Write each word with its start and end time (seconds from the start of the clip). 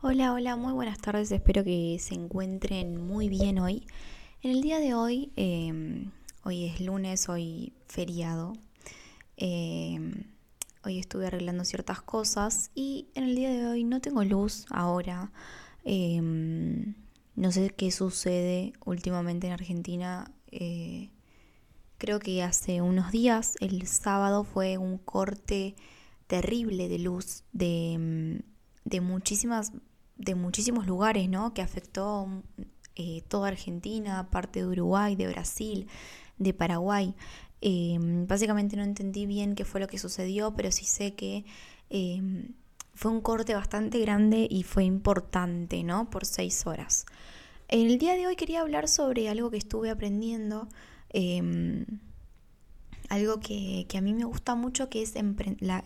Hola, 0.00 0.32
hola, 0.32 0.54
muy 0.54 0.72
buenas 0.74 0.98
tardes, 1.00 1.32
espero 1.32 1.64
que 1.64 1.96
se 1.98 2.14
encuentren 2.14 3.04
muy 3.04 3.28
bien 3.28 3.58
hoy. 3.58 3.84
En 4.42 4.52
el 4.52 4.62
día 4.62 4.78
de 4.78 4.94
hoy, 4.94 5.32
em, 5.34 6.12
hoy 6.44 6.66
es 6.66 6.80
lunes, 6.80 7.28
hoy 7.28 7.72
feriado, 7.88 8.52
em, 9.36 10.24
hoy 10.84 11.00
estuve 11.00 11.26
arreglando 11.26 11.64
ciertas 11.64 12.00
cosas 12.00 12.70
y 12.76 13.08
en 13.14 13.24
el 13.24 13.34
día 13.34 13.50
de 13.50 13.66
hoy 13.66 13.82
no 13.82 14.00
tengo 14.00 14.22
luz 14.22 14.66
ahora. 14.70 15.32
Em, 15.84 16.94
no 17.34 17.50
sé 17.50 17.70
qué 17.70 17.90
sucede 17.90 18.72
últimamente 18.84 19.48
en 19.48 19.54
Argentina. 19.54 20.30
Eh, 20.52 21.10
creo 21.98 22.20
que 22.20 22.44
hace 22.44 22.82
unos 22.82 23.10
días, 23.10 23.56
el 23.60 23.88
sábado, 23.88 24.44
fue 24.44 24.78
un 24.78 24.96
corte 24.98 25.74
terrible 26.28 26.88
de 26.88 26.98
luz 27.00 27.42
de 27.52 28.44
de 28.84 29.00
muchísimas 29.00 29.72
de 30.16 30.34
muchísimos 30.34 30.86
lugares, 30.86 31.28
¿no? 31.28 31.54
Que 31.54 31.62
afectó 31.62 32.28
eh, 32.96 33.22
toda 33.28 33.48
Argentina, 33.48 34.30
parte 34.30 34.60
de 34.60 34.66
Uruguay, 34.66 35.16
de 35.16 35.28
Brasil, 35.28 35.88
de 36.38 36.54
Paraguay. 36.54 37.14
Em, 37.60 38.26
básicamente 38.26 38.76
no 38.76 38.84
entendí 38.84 39.26
bien 39.26 39.54
qué 39.54 39.64
fue 39.64 39.80
lo 39.80 39.88
que 39.88 39.98
sucedió, 39.98 40.54
pero 40.54 40.70
sí 40.70 40.84
sé 40.84 41.14
que 41.14 41.44
em, 41.90 42.54
fue 42.94 43.10
un 43.10 43.20
corte 43.20 43.54
bastante 43.54 43.98
grande 44.00 44.46
y 44.50 44.62
fue 44.62 44.84
importante, 44.84 45.82
¿no? 45.82 46.10
Por 46.10 46.26
seis 46.26 46.66
horas. 46.66 47.06
En 47.68 47.86
el 47.86 47.98
día 47.98 48.14
de 48.14 48.26
hoy 48.26 48.36
quería 48.36 48.60
hablar 48.60 48.88
sobre 48.88 49.28
algo 49.28 49.50
que 49.50 49.56
estuve 49.56 49.90
aprendiendo, 49.90 50.68
em, 51.10 51.86
algo 53.08 53.40
que, 53.40 53.86
que, 53.88 53.98
a 53.98 54.00
mí 54.00 54.14
me 54.14 54.24
gusta 54.24 54.54
mucho, 54.54 54.88
que 54.90 55.02
es 55.02 55.14
la 55.60 55.84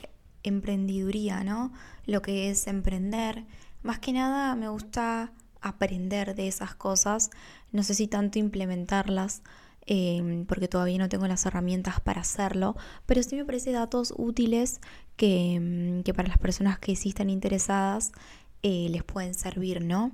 emprendiduría, 0.49 1.45
¿no? 1.45 1.73
Lo 2.07 2.23
que 2.23 2.51
es 2.51 2.67
emprender. 2.67 3.45
Más 3.83 3.99
que 3.99 4.13
nada 4.13 4.55
me 4.57 4.69
gusta 4.69 5.33
aprender 5.61 6.35
de 6.35 6.49
esas 6.49 6.75
cosas, 6.75 7.31
no 7.73 7.83
sé 7.83 7.95
si 7.95 8.07
tanto 8.07 8.39
implementarlas, 8.39 9.43
em, 9.87 10.45
porque 10.47 10.69
todavía 10.69 10.99
no 10.99 11.09
tengo 11.09 11.27
las 11.27 11.47
herramientas 11.47 12.01
para 12.01 12.21
hacerlo, 12.21 12.77
pero 13.07 13.23
sí 13.23 13.37
me 13.37 13.45
parece 13.45 13.73
datos 13.73 14.15
útiles 14.17 14.81
que, 15.17 15.55
em, 15.55 16.03
para 16.15 16.29
las 16.29 16.39
personas 16.39 16.79
que 16.79 16.97
sí 16.97 17.11
están 17.11 17.31
interesadas 17.31 18.13
eh, 18.63 18.89
les 18.91 19.05
pueden 19.05 19.35
servir, 19.35 19.85
¿no? 19.85 20.13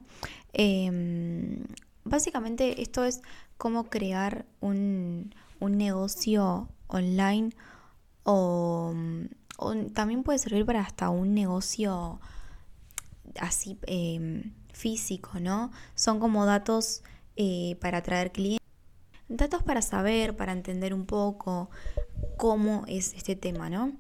Em, 0.53 1.65
básicamente 2.05 2.83
esto 2.83 3.05
es 3.05 3.23
cómo 3.57 3.85
crear 3.85 4.45
un, 4.61 5.35
un 5.61 5.79
negocio 5.79 6.69
online 6.89 7.51
o 8.25 8.95
también 9.93 10.23
puede 10.23 10.39
servir 10.39 10.67
para 10.67 10.81
hasta 10.81 11.11
un 11.11 11.35
negocio 11.35 12.21
así 13.41 13.79
em, 13.87 14.53
físico, 14.73 15.41
¿no? 15.41 15.71
Son 15.95 16.21
como 16.21 16.47
datos 16.47 17.03
eh, 17.37 17.77
para 17.81 17.99
atraer 17.99 18.33
clientes, 18.33 18.67
datos 19.29 19.63
para 19.63 19.83
saber, 19.83 20.37
para 20.37 20.53
entender 20.53 20.95
un 20.95 21.07
poco 21.07 21.71
cómo 22.37 22.85
es 22.87 23.15
este 23.15 23.37
tema, 23.37 23.71
¿no? 23.71 23.93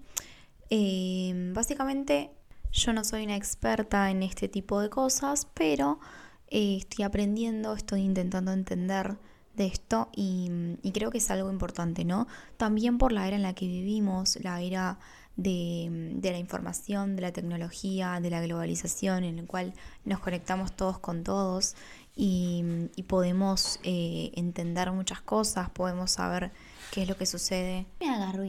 Em, 0.70 1.52
básicamente 1.54 2.30
yo 2.72 2.92
no 2.92 3.04
soy 3.04 3.24
una 3.24 3.36
experta 3.36 4.10
en 4.10 4.22
este 4.22 4.48
tipo 4.48 4.80
de 4.80 4.90
cosas, 4.90 5.46
pero 5.54 6.00
eh, 6.48 6.78
estoy 6.78 7.04
aprendiendo, 7.04 7.74
estoy 7.74 8.02
intentando 8.02 8.52
entender 8.52 9.16
de 9.54 9.66
esto 9.66 10.08
y, 10.12 10.50
y, 10.82 10.90
creo 10.90 11.12
que 11.12 11.18
es 11.18 11.30
algo 11.30 11.48
importante, 11.48 12.04
¿no? 12.04 12.26
También 12.56 12.98
por 12.98 13.12
la 13.12 13.28
era 13.28 13.36
en 13.36 13.42
la 13.42 13.54
que 13.54 13.68
vivimos, 13.68 14.36
la 14.42 14.60
era 14.60 14.98
de, 15.36 16.18
la 16.22 16.38
información, 16.38 17.16
de 17.16 17.22
la 17.22 17.32
tecnología, 17.32 18.20
de 18.20 18.30
la 18.30 18.40
globalización, 18.40 19.24
en 19.24 19.38
el 19.38 19.46
cual 19.46 19.74
nos 20.04 20.20
conectamos 20.20 20.72
todos 20.72 20.98
con 20.98 21.24
todos 21.24 21.74
y, 22.16 22.64
podemos 23.08 23.80
eh, 23.82 24.30
entender 24.34 24.90
muchas 24.92 25.20
cosas, 25.20 25.70
podemos 25.70 26.12
saber 26.12 26.52
qué 26.92 27.02
es 27.02 27.08
lo 27.08 27.16
que 27.16 27.26
sucede. 27.26 27.86
Me 28.00 28.08
agarro 28.08 28.44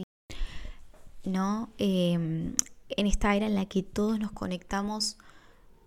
¿no? 1.24 1.70
Em, 1.78 2.54
en 2.88 3.06
esta 3.06 3.34
era 3.34 3.46
en 3.46 3.54
la 3.54 3.66
que 3.66 3.82
todos 3.82 4.18
nos 4.18 4.32
conectamos 4.32 5.18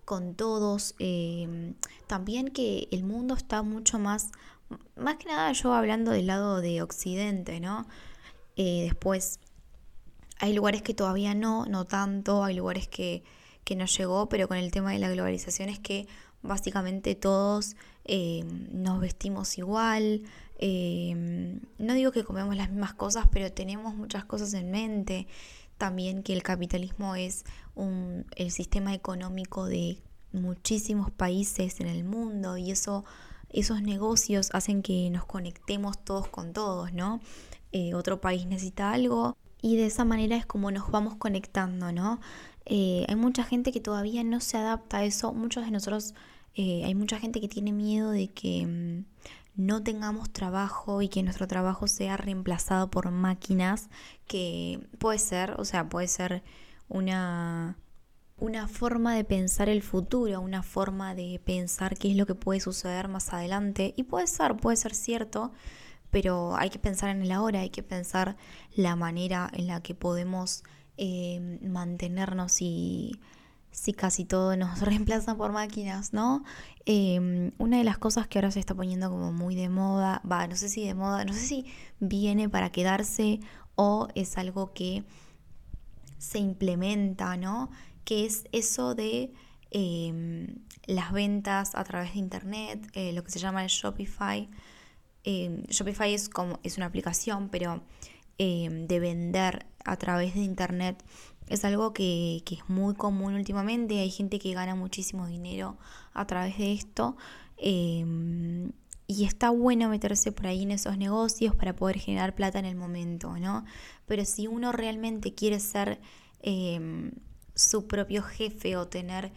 con 0.05 0.35
todos, 0.35 0.95
em, 0.99 1.75
también 2.07 2.49
que 2.49 2.87
el 2.91 3.03
mundo 3.03 3.35
está 3.35 3.61
mucho 3.63 3.99
más, 3.99 4.31
más 4.95 5.17
que 5.17 5.27
nada 5.27 5.51
yo 5.53 5.73
hablando 5.73 6.11
del 6.11 6.27
lado 6.27 6.61
de 6.61 6.81
Occidente, 6.81 7.59
¿no? 7.59 7.87
Eh, 8.55 8.83
después 8.83 9.39
hay 10.39 10.53
lugares 10.53 10.81
que 10.81 10.93
todavía 10.93 11.33
no, 11.35 11.65
no 11.65 11.85
tanto, 11.85 12.43
hay 12.43 12.55
lugares 12.55 12.87
que, 12.87 13.23
que 13.63 13.75
no 13.75 13.85
llegó, 13.85 14.29
pero 14.29 14.47
con 14.47 14.57
el 14.57 14.71
tema 14.71 14.91
de 14.91 14.99
la 14.99 15.09
globalización 15.09 15.69
es 15.69 15.79
que 15.79 16.07
básicamente 16.41 17.15
todos 17.15 17.75
eh, 18.05 18.43
nos 18.71 18.99
vestimos 18.99 19.57
igual. 19.57 20.23
Eh, 20.57 21.59
no 21.77 21.93
digo 21.93 22.11
que 22.11 22.23
comemos 22.23 22.55
las 22.55 22.69
mismas 22.69 22.93
cosas, 22.93 23.27
pero 23.31 23.51
tenemos 23.51 23.95
muchas 23.95 24.25
cosas 24.25 24.53
en 24.53 24.71
mente. 24.71 25.27
También 25.77 26.23
que 26.23 26.33
el 26.33 26.43
capitalismo 26.43 27.15
es 27.15 27.45
un, 27.75 28.25
el 28.35 28.51
sistema 28.51 28.93
económico 28.93 29.65
de 29.65 30.01
muchísimos 30.31 31.11
países 31.11 31.79
en 31.79 31.87
el 31.87 32.03
mundo 32.03 32.57
y 32.57 32.71
eso, 32.71 33.05
esos 33.49 33.81
negocios 33.81 34.49
hacen 34.53 34.81
que 34.81 35.09
nos 35.09 35.25
conectemos 35.25 36.03
todos 36.03 36.27
con 36.27 36.53
todos, 36.53 36.93
¿no? 36.93 37.21
Eh, 37.71 37.93
otro 37.93 38.19
país 38.19 38.45
necesita 38.45 38.91
algo, 38.91 39.37
y 39.61 39.77
de 39.77 39.85
esa 39.87 40.05
manera 40.05 40.35
es 40.35 40.45
como 40.45 40.71
nos 40.71 40.89
vamos 40.91 41.15
conectando, 41.15 41.91
¿no? 41.91 42.19
Eh, 42.65 43.05
hay 43.07 43.15
mucha 43.15 43.43
gente 43.43 43.71
que 43.71 43.79
todavía 43.79 44.23
no 44.23 44.39
se 44.39 44.57
adapta 44.57 44.97
a 44.99 45.03
eso, 45.03 45.33
muchos 45.33 45.65
de 45.65 45.71
nosotros, 45.71 46.13
eh, 46.55 46.83
hay 46.85 46.95
mucha 46.95 47.19
gente 47.19 47.41
que 47.41 47.47
tiene 47.47 47.71
miedo 47.71 48.11
de 48.11 48.29
que 48.29 48.65
mm, 48.65 49.05
no 49.55 49.83
tengamos 49.83 50.31
trabajo 50.31 51.01
y 51.01 51.09
que 51.09 51.23
nuestro 51.23 51.47
trabajo 51.47 51.87
sea 51.87 52.15
reemplazado 52.15 52.89
por 52.89 53.11
máquinas, 53.11 53.89
que 54.27 54.87
puede 54.99 55.19
ser, 55.19 55.55
o 55.57 55.65
sea, 55.65 55.89
puede 55.89 56.07
ser 56.07 56.43
una, 56.87 57.77
una 58.37 58.67
forma 58.67 59.15
de 59.15 59.23
pensar 59.23 59.67
el 59.67 59.81
futuro, 59.81 60.39
una 60.39 60.63
forma 60.63 61.15
de 61.15 61.41
pensar 61.43 61.97
qué 61.97 62.11
es 62.11 62.17
lo 62.17 62.25
que 62.25 62.35
puede 62.35 62.59
suceder 62.59 63.07
más 63.07 63.33
adelante, 63.33 63.93
y 63.97 64.03
puede 64.03 64.27
ser, 64.27 64.55
puede 64.57 64.77
ser 64.77 64.95
cierto, 64.95 65.51
pero 66.11 66.55
hay 66.57 66.69
que 66.69 66.79
pensar 66.79 67.09
en 67.09 67.21
el 67.21 67.31
ahora, 67.31 67.61
hay 67.61 67.69
que 67.69 67.83
pensar 67.83 68.35
la 68.75 68.95
manera 68.95 69.49
en 69.53 69.67
la 69.67 69.81
que 69.81 69.95
podemos 69.95 70.63
eh, 70.97 71.59
mantenernos 71.61 72.51
si, 72.51 73.19
si 73.71 73.93
casi 73.93 74.25
todo 74.25 74.55
nos 74.55 74.81
reemplaza 74.81 75.35
por 75.35 75.51
máquinas, 75.51 76.13
¿no? 76.13 76.43
Em, 76.85 77.51
una 77.57 77.77
de 77.77 77.83
las 77.83 77.97
cosas 77.97 78.27
que 78.27 78.39
ahora 78.39 78.51
se 78.51 78.59
está 78.59 78.75
poniendo 78.75 79.09
como 79.09 79.31
muy 79.31 79.55
de 79.55 79.69
moda, 79.69 80.21
va, 80.29 80.47
no 80.47 80.55
sé 80.55 80.69
si 80.69 80.85
de 80.85 80.95
moda, 80.95 81.23
no 81.25 81.33
sé 81.33 81.39
si 81.39 81.65
viene 81.99 82.49
para 82.49 82.71
quedarse 82.71 83.39
o 83.75 84.07
es 84.15 84.37
algo 84.37 84.73
que 84.73 85.03
se 86.17 86.39
implementa, 86.39 87.37
¿no? 87.37 87.69
Que 88.03 88.25
es 88.25 88.45
eso 88.51 88.95
de 88.95 89.31
em, 89.71 90.47
las 90.85 91.11
ventas 91.11 91.75
a 91.75 91.83
través 91.83 92.13
de 92.13 92.19
Internet, 92.19 92.89
eh, 92.93 93.13
lo 93.13 93.23
que 93.23 93.31
se 93.31 93.39
llama 93.39 93.63
el 93.63 93.69
Shopify. 93.69 94.49
Em, 95.23 95.63
Shopify 95.69 96.13
es, 96.13 96.29
como, 96.29 96.59
es 96.63 96.77
una 96.77 96.85
aplicación, 96.85 97.49
pero 97.49 97.81
em, 98.37 98.87
de 98.87 98.99
vender 98.99 99.65
a 99.85 99.97
través 99.97 100.33
de 100.35 100.41
Internet 100.41 101.03
es 101.47 101.65
algo 101.65 101.93
que, 101.93 102.43
es 102.49 102.69
muy 102.69 102.93
común 102.95 103.35
últimamente. 103.35 103.99
Hay 103.99 104.11
gente 104.11 104.39
que 104.39 104.53
gana 104.53 104.75
muchísimo 104.75 105.27
dinero 105.27 105.77
a 106.13 106.25
través 106.27 106.57
de 106.57 106.73
esto. 106.73 107.17
Em, 107.57 108.71
y 109.07 109.25
está 109.25 109.49
bueno 109.49 109.89
meterse 109.89 110.31
por 110.31 110.47
ahí 110.47 110.63
en 110.63 110.71
esos 110.71 110.97
negocios 110.97 111.55
para 111.55 111.75
poder 111.75 111.97
generar 111.97 112.35
plata 112.35 112.59
en 112.59 112.65
el 112.65 112.75
momento, 112.75 113.37
¿no? 113.39 113.65
Pero 114.05 114.23
si 114.25 114.47
uno 114.47 114.71
realmente 114.71 115.33
quiere 115.33 115.59
ser 115.59 115.99
su 117.55 117.87
propio 117.87 118.21
jefe 118.21 118.77
o 118.77 118.87
tener 118.87 119.31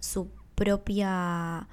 su 0.00 0.30
propia 0.54 1.68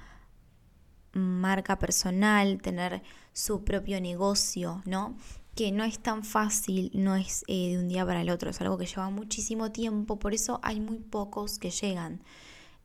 marca 1.16 1.78
personal, 1.78 2.60
tener 2.62 3.02
su 3.32 3.64
propio 3.64 4.00
negocio, 4.00 4.82
¿no? 4.84 5.16
Que 5.54 5.72
no 5.72 5.84
es 5.84 5.98
tan 5.98 6.24
fácil, 6.24 6.90
no 6.94 7.16
es 7.16 7.44
eh, 7.48 7.70
de 7.70 7.78
un 7.78 7.88
día 7.88 8.04
para 8.04 8.20
el 8.20 8.30
otro, 8.30 8.50
es 8.50 8.60
algo 8.60 8.78
que 8.78 8.86
lleva 8.86 9.10
muchísimo 9.10 9.72
tiempo, 9.72 10.18
por 10.18 10.34
eso 10.34 10.60
hay 10.62 10.80
muy 10.80 10.98
pocos 10.98 11.58
que 11.58 11.70
llegan. 11.70 12.20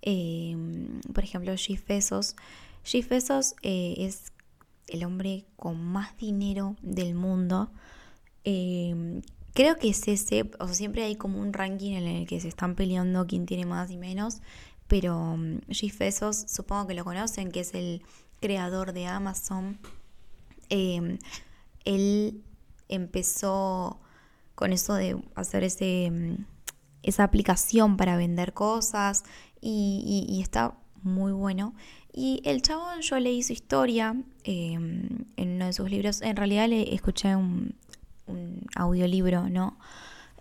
Em, 0.01 1.01
por 1.13 1.23
ejemplo, 1.23 1.53
Jeff 1.55 1.85
Bezos. 1.87 2.35
Jeff 2.83 3.07
Bezos 3.07 3.55
eh, 3.61 3.95
es 3.97 4.31
el 4.87 5.03
hombre 5.03 5.45
con 5.55 5.81
más 5.83 6.17
dinero 6.17 6.75
del 6.81 7.13
mundo. 7.15 7.71
Em, 8.43 9.21
creo 9.53 9.75
que 9.77 9.89
es 9.89 10.07
ese, 10.07 10.49
o 10.59 10.65
sea, 10.65 10.75
siempre 10.75 11.03
hay 11.03 11.15
como 11.15 11.39
un 11.39 11.53
ranking 11.53 11.93
en 11.93 12.07
el 12.07 12.27
que 12.27 12.39
se 12.39 12.47
están 12.47 12.75
peleando 12.75 13.27
quién 13.27 13.45
tiene 13.45 13.65
más 13.65 13.91
y 13.91 13.97
menos 13.97 14.41
pero 14.91 15.37
mm, 15.37 15.59
Jeff 15.69 15.97
Bezos, 15.99 16.43
supongo 16.49 16.87
que 16.87 16.93
lo 16.95 17.05
conocen, 17.05 17.49
que 17.49 17.61
es 17.61 17.73
el 17.73 18.01
creador 18.41 18.91
de 18.91 19.07
Amazon. 19.07 19.79
Em, 20.67 21.17
él 21.85 22.43
empezó 22.89 24.01
con 24.53 24.73
eso 24.73 24.93
de 24.95 25.17
hacer 25.33 25.63
ese, 25.63 26.11
mm, 26.11 26.45
esa 27.03 27.23
aplicación 27.23 27.95
para 27.95 28.17
vender 28.17 28.51
cosas 28.51 29.23
y, 29.61 30.41
está 30.43 30.77
muy 31.03 31.31
bueno. 31.31 31.73
Y 32.11 32.41
el 32.43 32.61
chabón, 32.61 32.99
yo 32.99 33.17
leí 33.17 33.43
su 33.43 33.53
historia 33.53 34.21
em, 34.43 35.07
en 35.37 35.55
uno 35.55 35.67
de 35.67 35.73
sus 35.73 35.89
libros. 35.89 36.21
En 36.21 36.35
realidad 36.35 36.67
le 36.67 36.93
escuché 36.93 37.33
un, 37.37 37.75
audiolibro, 38.75 39.47
¿no? 39.47 39.77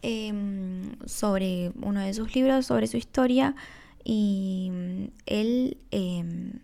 Em, 0.03 0.97
sobre 1.07 1.71
uno 1.83 2.01
de 2.01 2.15
sus 2.15 2.35
libros, 2.35 2.67
sobre 2.67 2.89
su 2.89 2.97
historia. 2.97 3.55
Y 4.05 4.71
él 5.27 5.79
em, 5.91 6.61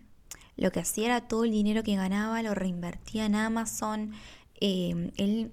lo 0.55 0.71
que 0.71 0.79
hacía 0.79 1.05
era 1.05 1.27
todo 1.27 1.43
el 1.45 1.51
dinero 1.51 1.83
que 1.83 1.95
ganaba 1.95 2.41
lo 2.41 2.55
reinvertía 2.55 3.25
en 3.25 3.35
Amazon. 3.35 4.13
él 4.59 5.51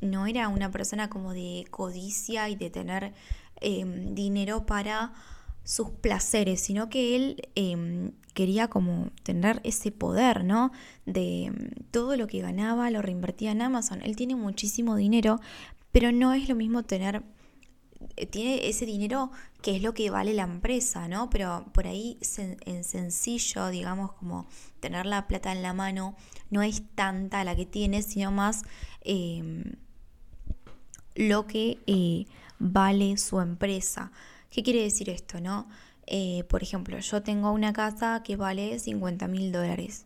no 0.00 0.26
era 0.26 0.48
una 0.48 0.70
persona 0.70 1.08
como 1.08 1.32
de 1.32 1.66
codicia 1.70 2.48
y 2.48 2.56
de 2.56 2.70
tener 2.70 3.12
em, 3.60 4.14
dinero 4.14 4.66
para 4.66 5.12
sus 5.64 5.90
placeres, 5.90 6.60
sino 6.60 6.88
que 6.90 7.16
él 7.16 7.48
em, 7.54 8.12
quería 8.34 8.68
como 8.68 9.10
tener 9.22 9.60
ese 9.64 9.90
poder, 9.90 10.44
¿no? 10.44 10.72
De 11.06 11.46
em, 11.46 11.70
todo 11.90 12.16
lo 12.16 12.26
que 12.26 12.40
ganaba 12.40 12.90
lo 12.90 13.02
reinvertía 13.02 13.52
en 13.52 13.62
Amazon. 13.62 14.02
Él 14.02 14.16
tiene 14.16 14.36
muchísimo 14.36 14.96
dinero, 14.96 15.40
pero 15.90 16.12
no 16.12 16.32
es 16.34 16.48
lo 16.48 16.54
mismo 16.54 16.82
tener 16.82 17.22
tiene 18.30 18.68
ese 18.68 18.86
dinero 18.86 19.30
que 19.62 19.76
es 19.76 19.82
lo 19.82 19.94
que 19.94 20.10
vale 20.10 20.34
la 20.34 20.42
empresa, 20.44 21.08
¿no? 21.08 21.30
Pero 21.30 21.66
por 21.72 21.86
ahí 21.86 22.18
en 22.66 22.84
sencillo, 22.84 23.68
digamos, 23.68 24.12
como 24.12 24.46
tener 24.80 25.06
la 25.06 25.26
plata 25.26 25.52
en 25.52 25.62
la 25.62 25.72
mano, 25.72 26.16
no 26.50 26.62
es 26.62 26.82
tanta 26.94 27.44
la 27.44 27.56
que 27.56 27.66
tiene, 27.66 28.02
sino 28.02 28.30
más 28.30 28.62
lo 31.14 31.46
que 31.46 31.78
eh, 31.86 32.26
vale 32.58 33.16
su 33.16 33.40
empresa. 33.40 34.12
¿Qué 34.50 34.62
quiere 34.62 34.82
decir 34.82 35.10
esto, 35.10 35.40
no? 35.40 35.68
Eh, 36.06 36.44
por 36.48 36.62
ejemplo, 36.62 36.98
yo 36.98 37.22
tengo 37.22 37.50
una 37.50 37.72
casa 37.72 38.22
que 38.22 38.36
vale 38.36 38.78
50 38.78 39.28
mil 39.28 39.52
dólares. 39.52 40.04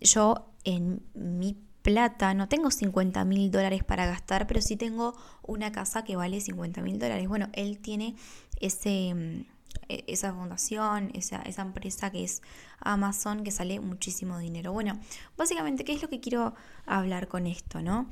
Yo 0.00 0.46
en 0.64 1.02
mi 1.14 1.56
plata 1.86 2.34
no 2.34 2.48
tengo 2.48 2.72
50 2.72 3.24
mil 3.24 3.52
dólares 3.52 3.84
para 3.84 4.06
gastar, 4.06 4.48
pero 4.48 4.60
sí 4.60 4.74
tengo 4.74 5.14
una 5.44 5.70
casa 5.70 6.02
que 6.02 6.16
vale 6.16 6.40
50 6.40 6.82
mil 6.82 6.98
dólares. 6.98 7.28
Bueno, 7.28 7.48
él 7.52 7.78
tiene 7.78 8.16
ese, 8.60 9.14
mm, 9.14 9.44
e, 9.88 10.04
esa 10.08 10.34
fundación, 10.34 11.12
esa, 11.14 11.42
esa 11.42 11.62
empresa 11.62 12.10
que 12.10 12.24
es 12.24 12.42
Amazon, 12.80 13.44
que 13.44 13.52
sale 13.52 13.78
muchísimo 13.78 14.36
dinero. 14.38 14.72
Bueno, 14.72 14.98
básicamente, 15.36 15.84
¿qué 15.84 15.92
es 15.92 16.02
lo 16.02 16.08
que 16.08 16.18
quiero 16.18 16.56
hablar 16.86 17.28
con 17.28 17.46
esto, 17.46 17.80
no? 17.80 18.08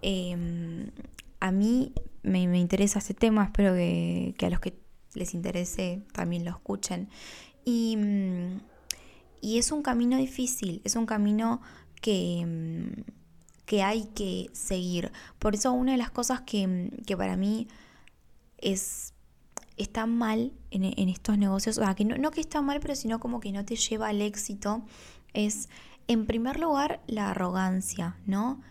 Eh, 0.00 0.90
a 1.40 1.50
mí 1.50 1.92
me, 2.22 2.40
interesa 2.58 2.98
este 2.98 3.12
tema, 3.12 3.44
espero 3.44 3.74
que, 3.74 4.34
a 4.40 4.48
los 4.48 4.60
que 4.60 4.72
les 5.12 5.34
interese 5.34 6.02
también 6.14 6.46
lo 6.46 6.50
escuchen. 6.50 7.10
Y, 7.62 7.94
mm, 7.98 8.60
y, 9.42 9.58
es 9.58 9.70
un 9.70 9.82
camino 9.82 10.16
difícil, 10.16 10.80
es 10.82 10.96
un 10.96 11.04
camino 11.04 11.60
que, 12.00 12.44
mm, 12.46 13.02
que 13.66 13.82
hay 13.82 14.06
que 14.14 14.50
seguir. 14.52 15.12
Por 15.38 15.54
eso 15.54 15.72
una 15.72 15.92
de 15.92 15.98
las 15.98 16.10
cosas 16.10 16.42
que, 16.42 16.66
mm, 16.66 17.04
que 17.04 17.16
para 17.16 17.36
mí 17.36 17.68
es 18.58 19.12
está 19.76 20.06
mal 20.06 20.52
en, 20.70 21.08
estos 21.10 21.36
negocios, 21.36 21.76
o 21.76 21.82
sea, 21.82 21.94
que 21.94 22.06
no, 22.06 22.16
no, 22.16 22.30
que 22.30 22.40
está 22.40 22.62
mal, 22.62 22.80
pero 22.80 22.94
sino 22.94 23.20
como 23.20 23.40
que 23.40 23.52
no 23.52 23.64
te 23.66 23.76
lleva 23.76 24.08
al 24.08 24.22
éxito, 24.22 24.82
es 25.34 25.68
en 26.08 26.24
primer 26.26 26.58
lugar 26.58 27.02
la 27.06 27.30
arrogancia, 27.30 28.16
¿no? 28.26 28.62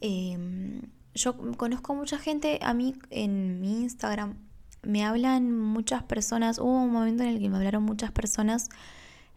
Eh, 0.00 0.82
yo 1.14 1.36
conozco 1.56 1.94
mucha 1.94 2.18
gente, 2.18 2.58
a 2.62 2.74
mí 2.74 2.94
en 3.10 3.60
mi 3.60 3.82
Instagram 3.82 4.36
me 4.82 5.04
hablan 5.04 5.56
muchas 5.56 6.02
personas, 6.02 6.58
hubo 6.58 6.82
un 6.82 6.92
momento 6.92 7.22
en 7.22 7.30
el 7.30 7.40
que 7.40 7.48
me 7.48 7.56
hablaron 7.56 7.82
muchas 7.82 8.12
personas 8.12 8.68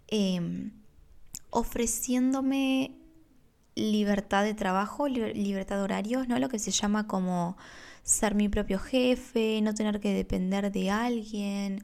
em, 0.08 0.72
ofreciéndome 1.50 2.96
libertad 3.76 4.44
de 4.44 4.54
trabajo, 4.54 5.08
libertad 5.08 5.78
de 5.78 5.84
horarios, 5.84 6.28
¿no? 6.28 6.40
Lo 6.40 6.50
que 6.50 6.60
se 6.60 6.72
llama 6.72 7.08
como 7.08 7.58
ser 8.04 8.36
mi 8.36 8.50
propio 8.50 8.80
jefe, 8.80 9.62
no 9.62 9.74
tener 9.74 10.00
que 10.00 10.14
depender 10.14 10.72
de 10.72 10.90
alguien. 10.90 11.84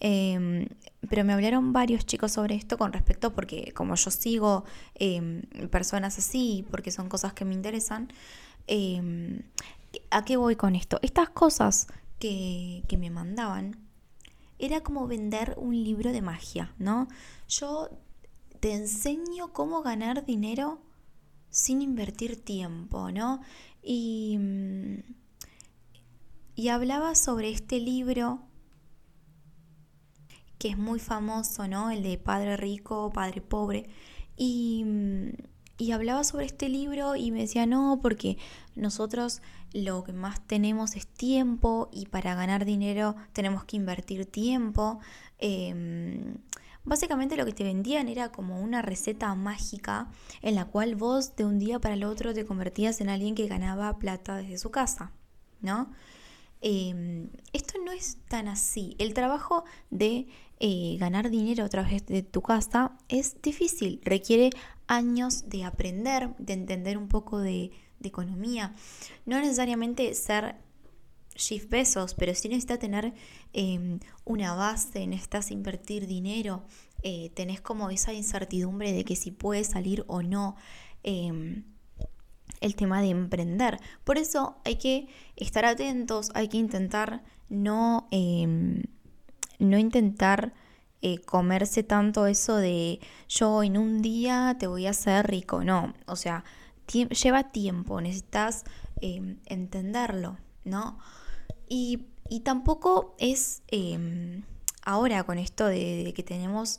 Em, 0.00 0.68
pero 1.08 1.24
me 1.24 1.32
hablaron 1.32 1.72
varios 1.72 2.06
chicos 2.06 2.32
sobre 2.32 2.54
esto 2.54 2.78
con 2.78 2.92
respecto, 2.92 3.34
porque 3.34 3.72
como 3.74 3.94
yo 3.96 4.10
sigo 4.10 4.64
em, 4.94 5.42
personas 5.70 6.18
así, 6.18 6.64
porque 6.70 6.90
son 6.90 7.08
cosas 7.08 7.32
que 7.32 7.44
me 7.44 7.54
interesan, 7.54 8.08
Em, 8.68 9.40
¿A 10.10 10.24
qué 10.24 10.36
voy 10.36 10.54
con 10.54 10.76
esto? 10.76 10.98
Estas 11.02 11.30
cosas 11.30 11.88
que, 12.18 12.84
que 12.88 12.98
me 12.98 13.10
mandaban 13.10 13.78
era 14.58 14.82
como 14.82 15.08
vender 15.08 15.54
un 15.56 15.82
libro 15.82 16.12
de 16.12 16.20
magia, 16.20 16.74
¿no? 16.78 17.08
Yo 17.48 17.88
te 18.60 18.74
enseño 18.74 19.52
cómo 19.52 19.82
ganar 19.82 20.26
dinero 20.26 20.80
sin 21.50 21.82
invertir 21.82 22.42
tiempo, 22.42 23.10
¿no? 23.10 23.40
Y, 23.82 24.38
y 26.54 26.68
hablaba 26.68 27.14
sobre 27.14 27.50
este 27.50 27.80
libro 27.80 28.42
que 30.58 30.68
es 30.68 30.78
muy 30.78 30.98
famoso, 30.98 31.68
¿no? 31.68 31.90
El 31.90 32.02
de 32.02 32.18
Padre 32.18 32.56
Rico, 32.56 33.10
Padre 33.12 33.40
Pobre. 33.40 33.88
Y, 34.36 34.84
y 35.78 35.92
hablaba 35.92 36.24
sobre 36.24 36.46
este 36.46 36.68
libro 36.68 37.14
y 37.16 37.30
me 37.30 37.40
decía, 37.40 37.64
no, 37.66 38.00
porque 38.02 38.36
nosotros 38.74 39.40
lo 39.72 40.02
que 40.02 40.12
más 40.12 40.44
tenemos 40.46 40.96
es 40.96 41.06
tiempo 41.06 41.88
y 41.92 42.06
para 42.06 42.34
ganar 42.34 42.64
dinero 42.64 43.14
tenemos 43.32 43.64
que 43.64 43.76
invertir 43.76 44.26
tiempo. 44.26 44.98
Em, 45.38 46.38
básicamente 46.88 47.36
lo 47.36 47.44
que 47.44 47.52
te 47.52 47.64
vendían 47.64 48.08
era 48.08 48.32
como 48.32 48.60
una 48.60 48.82
receta 48.82 49.34
mágica 49.34 50.08
en 50.42 50.54
la 50.54 50.64
cual 50.64 50.96
vos 50.96 51.36
de 51.36 51.44
un 51.44 51.58
día 51.58 51.78
para 51.78 51.94
el 51.94 52.04
otro 52.04 52.34
te 52.34 52.44
convertías 52.44 53.00
en 53.00 53.08
alguien 53.08 53.34
que 53.34 53.46
ganaba 53.46 53.98
plata 53.98 54.36
desde 54.36 54.58
su 54.58 54.70
casa, 54.70 55.12
¿no? 55.60 55.90
Em, 56.60 57.30
esto 57.52 57.74
no 57.84 57.92
es 57.92 58.18
tan 58.28 58.48
así. 58.48 58.96
El 58.98 59.14
trabajo 59.14 59.64
de 59.90 60.26
eh, 60.58 60.96
ganar 60.98 61.30
dinero 61.30 61.64
a 61.64 61.68
través 61.68 62.04
de 62.06 62.22
tu 62.22 62.42
casa 62.42 62.96
es 63.08 63.40
difícil, 63.42 64.00
requiere 64.02 64.50
años 64.88 65.48
de 65.48 65.64
aprender, 65.64 66.34
de 66.38 66.54
entender 66.54 66.98
un 66.98 67.08
poco 67.08 67.38
de, 67.38 67.70
economía. 68.00 68.74
No 69.26 69.40
necesariamente 69.40 70.14
ser 70.14 70.54
Jeff 71.38 71.68
Bezos, 71.68 72.14
pero 72.14 72.34
sí 72.34 72.48
necesitas 72.48 72.80
tener 72.80 73.14
em, 73.52 74.00
una 74.24 74.54
base, 74.54 75.06
necesitas 75.06 75.50
invertir 75.50 76.06
dinero, 76.06 76.64
eh, 77.02 77.30
tenés 77.34 77.60
como 77.60 77.90
esa 77.90 78.12
incertidumbre 78.12 78.92
de 78.92 79.04
que 79.04 79.16
si 79.16 79.30
puedes 79.30 79.68
salir 79.68 80.04
o 80.08 80.22
no. 80.22 80.56
Em, 81.02 81.64
el 82.60 82.74
tema 82.74 83.00
de 83.00 83.10
emprender. 83.10 83.78
Por 84.04 84.18
eso 84.18 84.56
hay 84.64 84.76
que 84.76 85.08
estar 85.36 85.64
atentos, 85.64 86.30
hay 86.34 86.48
que 86.48 86.56
intentar 86.56 87.22
no, 87.48 88.08
em, 88.10 88.82
no 89.60 89.78
intentar 89.78 90.54
eh, 91.00 91.20
comerse 91.20 91.84
tanto 91.84 92.26
eso 92.26 92.56
de 92.56 92.98
yo 93.28 93.62
en 93.62 93.78
un 93.78 94.02
día 94.02 94.56
te 94.58 94.66
voy 94.66 94.86
a 94.86 94.90
hacer 94.90 95.26
rico. 95.28 95.62
No, 95.62 95.94
o 96.06 96.16
sea, 96.16 96.44
lleva 96.88 97.52
tiempo, 97.52 98.00
necesitas 98.00 98.64
entenderlo, 99.00 100.38
¿no? 100.64 100.98
Y, 101.68 102.04
tampoco 102.44 103.14
es 103.18 103.62
em, 103.68 104.42
ahora 104.82 105.24
con 105.24 105.38
esto 105.38 105.66
de 105.66 106.12
que 106.14 106.22
tenemos 106.22 106.78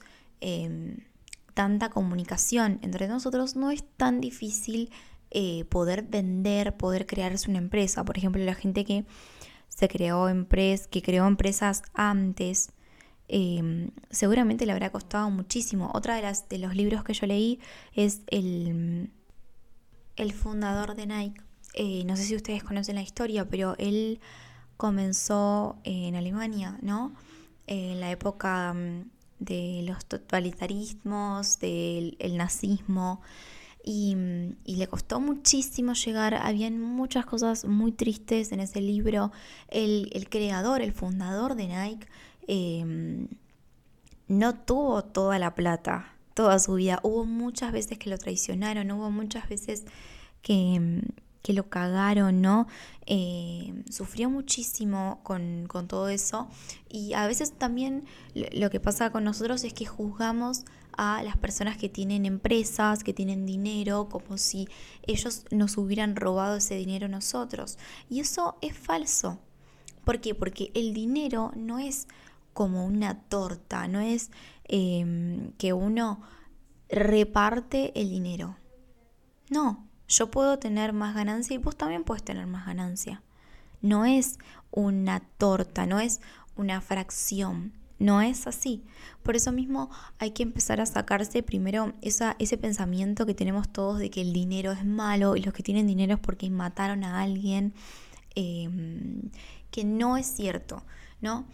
tanta 1.53 1.89
comunicación 1.89 2.79
entre 2.83 3.09
nosotros, 3.09 3.57
no 3.57 3.69
es 3.69 3.83
tan 3.97 4.21
difícil 4.21 4.91
eh, 5.31 5.65
poder 5.65 6.03
vender, 6.03 6.77
poder 6.77 7.05
crearse 7.05 7.49
una 7.49 7.59
empresa. 7.59 8.05
Por 8.05 8.17
ejemplo, 8.17 8.43
la 8.43 8.55
gente 8.55 8.85
que 8.85 9.05
se 9.67 9.87
creó 9.87 10.29
empresas, 10.29 10.87
que 10.87 11.01
creó 11.01 11.27
empresas 11.27 11.83
antes, 11.93 12.71
em, 13.27 13.91
seguramente 14.09 14.65
le 14.65 14.71
habrá 14.71 14.89
costado 14.91 15.29
muchísimo. 15.29 15.91
Otra 15.93 16.15
de 16.15 16.21
las 16.21 16.49
de 16.49 16.59
los 16.59 16.75
libros 16.75 17.03
que 17.03 17.13
yo 17.13 17.27
leí 17.27 17.59
es 17.93 18.21
el, 18.27 19.11
el 20.15 20.31
fundador 20.33 20.95
de 20.95 21.05
Nike. 21.07 21.41
Eh, 21.75 22.03
no 22.05 22.15
sé 22.15 22.23
si 22.23 22.35
ustedes 22.35 22.63
conocen 22.63 22.95
la 22.95 23.01
historia, 23.01 23.47
pero 23.47 23.75
él 23.77 24.19
comenzó 24.79 25.75
en 25.83 26.15
Alemania, 26.15 26.79
¿no? 26.81 27.11
En 27.67 27.99
la 27.99 28.11
época 28.11 28.73
mm, 28.73 29.09
de 29.39 29.83
los 29.85 30.05
totalitarismos, 30.05 31.59
del 31.59 32.15
nazismo. 32.37 33.19
Y, 33.83 34.15
le 34.65 34.87
costó 34.87 35.19
muchísimo 35.19 35.95
llegar, 35.95 36.33
habían 36.33 36.79
muchas 36.79 37.25
cosas 37.25 37.65
muy 37.65 37.91
tristes 37.91 38.53
en 38.53 38.61
ese 38.61 38.79
libro. 38.79 39.33
El, 39.67 40.27
creador, 40.29 40.81
el 40.81 40.93
fundador 40.93 41.55
de 41.55 41.67
Nike, 41.67 42.07
em, 42.47 43.27
no 44.29 44.55
tuvo 44.55 45.03
toda 45.03 45.39
la 45.39 45.55
plata, 45.55 46.15
toda 46.33 46.57
su 46.57 46.75
vida. 46.75 47.01
Hubo 47.03 47.25
muchas 47.25 47.73
veces 47.73 47.97
que 47.97 48.09
lo 48.09 48.17
traicionaron, 48.17 48.89
hubo 48.91 49.11
muchas 49.11 49.49
veces 49.49 49.83
que, 50.41 51.01
que 51.41 51.53
lo 51.53 51.69
cagaron, 51.69 52.41
¿no? 52.41 52.67
Eh, 53.05 53.83
sufrió 53.89 54.29
muchísimo 54.29 55.19
con, 55.23 55.67
todo 55.87 56.09
eso 56.09 56.47
y 56.89 57.13
a 57.13 57.25
veces 57.27 57.53
también 57.57 58.05
lo 58.35 58.69
que 58.69 58.79
pasa 58.79 59.11
con 59.11 59.23
nosotros 59.23 59.63
es 59.63 59.73
que 59.73 59.85
juzgamos 59.85 60.65
a 60.97 61.23
las 61.23 61.37
personas 61.37 61.77
que 61.77 61.89
tienen 61.89 62.25
empresas, 62.25 63.03
que 63.03 63.13
tienen 63.13 63.45
dinero, 63.45 64.09
como 64.09 64.37
si 64.37 64.67
ellos 65.07 65.45
nos 65.49 65.77
hubieran 65.77 66.15
robado 66.17 66.57
ese 66.57 66.75
dinero 66.75 67.07
nosotros. 67.07 67.77
Y 68.09 68.19
eso 68.19 68.57
es 68.61 68.77
falso. 68.77 69.39
¿Por 70.03 70.19
qué? 70.19 70.35
Porque 70.35 70.71
el 70.73 70.93
dinero 70.93 71.51
no 71.55 71.79
es 71.79 72.07
como 72.53 72.85
una 72.85 73.21
torta, 73.21 73.87
no 73.87 74.01
es 74.01 74.31
em, 74.65 75.53
que 75.53 75.71
uno 75.71 76.21
reparte 76.89 77.97
el 77.99 78.09
dinero. 78.09 78.57
No, 79.49 79.88
yo 80.09 80.31
puedo 80.31 80.59
tener 80.59 80.91
más 80.91 81.15
ganancia 81.15 81.53
y 81.53 81.59
vos 81.59 81.77
también 81.77 82.03
puedes 82.03 82.23
tener 82.23 82.47
más 82.47 82.65
ganancia. 82.65 83.21
No 83.81 84.05
es 84.05 84.39
una 84.71 85.21
torta, 85.37 85.85
no 85.85 85.99
es 85.99 86.19
una 86.55 86.81
fracción. 86.81 87.73
No 87.99 88.21
es 88.21 88.47
así. 88.47 88.83
Por 89.23 89.35
eso 89.35 89.51
mismo 89.51 89.89
hay 90.19 90.31
que 90.31 90.43
empezar 90.43 90.79
a 90.79 90.85
sacarse 90.85 91.43
primero 91.43 91.93
esa, 92.01 92.37
ese 92.39 92.57
pensamiento 92.57 93.25
que 93.25 93.33
tenemos 93.33 93.67
todos 93.69 93.99
de 93.99 94.09
que 94.09 94.21
el 94.21 94.31
dinero 94.31 94.71
es 94.71 94.85
malo 94.85 95.35
y 95.35 95.41
los 95.41 95.53
que 95.53 95.63
tienen 95.63 95.85
dinero 95.85 96.13
es 96.15 96.19
porque 96.19 96.49
mataron 96.49 97.03
a 97.03 97.21
alguien, 97.21 97.73
em, 98.35 99.29
que 99.69 99.83
no 99.83 100.15
es 100.15 100.27
cierto, 100.27 100.83
¿no? 101.19 101.45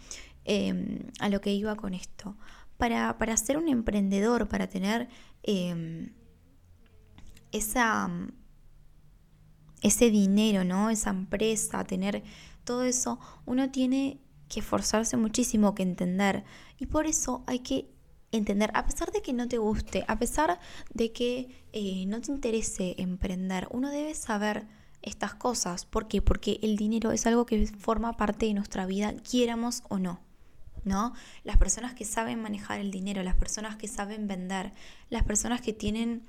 Em, 0.44 1.00
a 1.18 1.28
lo 1.28 1.40
que 1.40 1.52
iba 1.52 1.74
con 1.74 1.94
esto. 1.94 2.36
Para, 2.78 3.18
para 3.18 3.36
ser 3.36 3.58
un 3.58 3.68
emprendedor, 3.68 4.48
para 4.48 4.68
tener 4.68 5.08
em, 5.42 6.12
esa 7.50 8.08
ese 9.86 10.10
dinero, 10.10 10.64
¿no? 10.64 10.90
Esa 10.90 11.10
empresa, 11.10 11.84
tener 11.84 12.22
todo 12.64 12.82
eso, 12.82 13.18
uno 13.44 13.70
tiene 13.70 14.20
que 14.48 14.60
esforzarse 14.60 15.16
muchísimo, 15.16 15.74
que 15.74 15.82
entender. 15.82 16.44
Y 16.78 16.86
por 16.86 17.06
eso 17.06 17.44
hay 17.46 17.60
que 17.60 17.88
entender, 18.32 18.70
a 18.74 18.84
pesar 18.84 19.12
de 19.12 19.22
que 19.22 19.32
no 19.32 19.46
te 19.48 19.58
guste, 19.58 20.04
a 20.08 20.18
pesar 20.18 20.58
de 20.92 21.12
que 21.12 21.64
eh, 21.72 22.04
no 22.06 22.20
te 22.20 22.32
interese 22.32 22.96
emprender, 22.98 23.68
uno 23.70 23.90
debe 23.90 24.14
saber 24.14 24.66
estas 25.02 25.34
cosas. 25.34 25.86
¿Por 25.86 26.08
qué? 26.08 26.20
Porque 26.20 26.58
el 26.62 26.76
dinero 26.76 27.12
es 27.12 27.26
algo 27.26 27.46
que 27.46 27.66
forma 27.66 28.16
parte 28.16 28.46
de 28.46 28.54
nuestra 28.54 28.86
vida, 28.86 29.14
quiéramos 29.14 29.82
o 29.88 29.98
no. 29.98 30.20
¿No? 30.84 31.14
Las 31.42 31.56
personas 31.56 31.94
que 31.94 32.04
saben 32.04 32.40
manejar 32.40 32.78
el 32.78 32.92
dinero, 32.92 33.24
las 33.24 33.34
personas 33.34 33.74
que 33.74 33.88
saben 33.88 34.28
vender, 34.28 34.72
las 35.10 35.24
personas 35.24 35.60
que 35.60 35.72
tienen, 35.72 36.22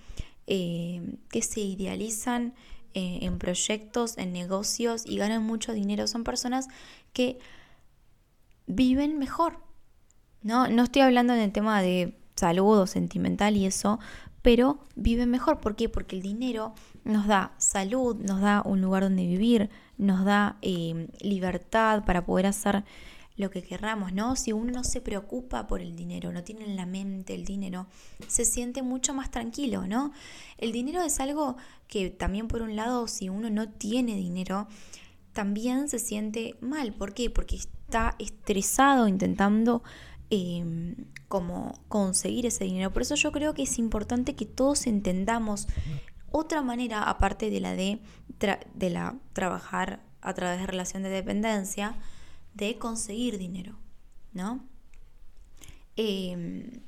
eh, 0.48 1.16
que 1.30 1.44
se 1.44 1.60
idealizan 1.60 2.56
eh, 2.94 3.20
en 3.22 3.40
proyectos, 3.40 4.18
en 4.18 4.34
negocios 4.34 5.04
y 5.06 5.18
ganan 5.18 5.44
mucho 5.44 5.74
dinero 5.74 6.08
son 6.08 6.24
personas 6.24 6.68
que 7.14 7.40
viven 8.66 9.18
mejor. 9.18 9.60
No, 10.42 10.68
no 10.68 10.84
estoy 10.84 11.02
hablando 11.02 11.34
en 11.34 11.40
el 11.40 11.52
tema 11.52 11.82
de 11.82 12.18
salud 12.36 12.78
o 12.80 12.88
sentimental 12.88 13.58
y 13.58 13.66
eso, 13.66 14.00
pero 14.42 14.80
viven 14.96 15.30
mejor. 15.30 15.60
¿Por 15.60 15.76
qué? 15.76 15.90
Porque 15.90 16.16
el 16.16 16.22
dinero 16.22 16.74
nos 17.04 17.28
da 17.28 17.52
salud, 17.58 18.16
nos 18.18 18.42
da 18.42 18.62
un 18.64 18.82
lugar 18.82 19.04
donde 19.04 19.26
vivir, 19.26 19.70
nos 19.98 20.24
da 20.26 20.58
eh, 20.62 21.10
libertad 21.22 22.06
para 22.06 22.26
poder 22.26 22.46
hacer 22.46 22.84
lo 23.38 23.52
que 23.52 23.62
querramos, 23.62 24.14
¿no? 24.14 24.36
Si 24.36 24.52
uno 24.52 24.72
no 24.72 24.84
se 24.84 25.00
preocupa 25.00 25.68
por 25.68 25.82
el 25.82 25.96
dinero, 25.96 26.34
no 26.34 26.44
tiene 26.44 26.66
en 26.66 26.76
la 26.76 26.86
mente 26.86 27.36
el 27.36 27.46
dinero, 27.46 27.88
se 28.28 28.44
siente 28.46 28.82
mucho 28.82 29.14
más 29.14 29.32
tranquilo, 29.32 29.88
¿no? 29.88 30.12
El 30.58 30.72
dinero 30.72 31.04
es 31.04 31.20
algo 31.20 31.56
que 31.88 32.10
también 32.10 32.48
por 32.48 32.64
un 32.64 32.76
lado, 32.76 33.08
si 33.08 33.30
uno 33.30 33.50
no 33.50 33.70
tiene 33.70 34.16
dinero, 34.16 34.68
también 35.34 35.88
se 35.88 36.00
siente 36.00 36.56
mal. 36.62 36.94
¿Por 36.94 37.14
qué? 37.14 37.30
Porque 37.30 37.56
está 37.56 38.16
estresado 38.18 39.08
intentando 39.08 39.84
em, 40.32 40.96
como 41.28 41.80
conseguir 41.88 42.48
ese 42.48 42.64
dinero. 42.64 42.92
Por 42.92 43.04
eso 43.04 43.14
yo 43.14 43.32
creo 43.32 43.54
que 43.54 43.64
es 43.64 43.78
importante 43.78 44.36
que 44.36 44.46
todos 44.46 44.88
entendamos 44.88 45.68
otra 46.32 46.64
manera, 46.64 47.04
aparte 47.04 47.52
de 47.52 47.60
la 47.60 47.74
de, 47.74 48.00
de 48.74 48.90
la 48.90 49.16
trabajar 49.34 50.02
a 50.22 50.34
través 50.34 50.60
de 50.60 50.68
relación 50.68 51.04
de 51.04 51.10
dependencia, 51.10 51.96
de 52.58 52.78
conseguir 52.78 53.38
dinero, 53.38 53.76
¿no? 54.34 54.66
Em, 55.96 56.82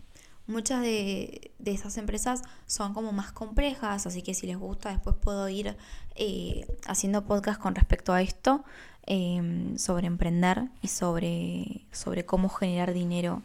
muchas 0.47 0.81
de, 0.81 1.51
esas 1.65 1.97
empresas 1.97 2.41
son 2.65 2.93
como 2.93 3.11
más 3.11 3.31
complejas, 3.31 4.07
así 4.07 4.21
que 4.23 4.33
si 4.33 4.47
les 4.47 4.57
gusta 4.57 4.89
después 4.89 5.15
puedo 5.15 5.47
ir 5.47 5.77
eh, 6.15 6.65
haciendo 6.87 7.25
podcast 7.25 7.61
con 7.61 7.75
respecto 7.75 8.13
a 8.13 8.21
esto, 8.21 8.63
em, 9.05 9.77
sobre 9.77 10.07
emprender 10.07 10.69
y 10.81 10.87
sobre, 10.87 11.85
sobre 11.91 12.25
cómo 12.25 12.49
generar 12.49 12.93
dinero 12.93 13.43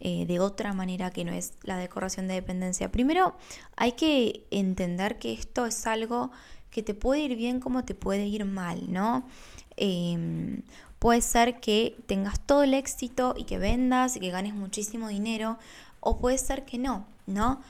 eh, 0.00 0.26
de 0.26 0.40
otra 0.40 0.72
manera 0.72 1.10
que 1.10 1.24
no 1.24 1.32
es 1.32 1.54
la 1.62 1.76
decoración 1.76 2.28
de 2.28 2.34
dependencia. 2.34 2.90
Primero 2.90 3.36
hay 3.76 3.92
que 3.92 4.46
entender 4.50 5.18
que 5.18 5.32
esto 5.32 5.66
es 5.66 5.86
algo 5.86 6.30
que 6.70 6.82
te 6.82 6.94
puede 6.94 7.22
ir 7.22 7.36
bien 7.36 7.60
como 7.60 7.84
te 7.84 7.94
puede 7.94 8.26
ir 8.26 8.44
mal, 8.44 8.92
¿no? 8.92 9.26
Em, 9.76 10.62
Puede 10.98 11.20
ser 11.20 11.60
que 11.60 11.96
tengas 12.06 12.40
todo 12.40 12.64
el 12.64 12.74
éxito 12.74 13.34
y 13.36 13.44
que 13.44 13.58
vendas 13.58 14.16
y 14.16 14.20
que 14.20 14.30
ganes 14.30 14.54
muchísimo 14.54 15.08
dinero, 15.08 15.58
o 16.00 16.18
puede 16.18 16.38
ser 16.38 16.64
que 16.64 16.78
no, 16.78 17.06
¿no? 17.26 17.60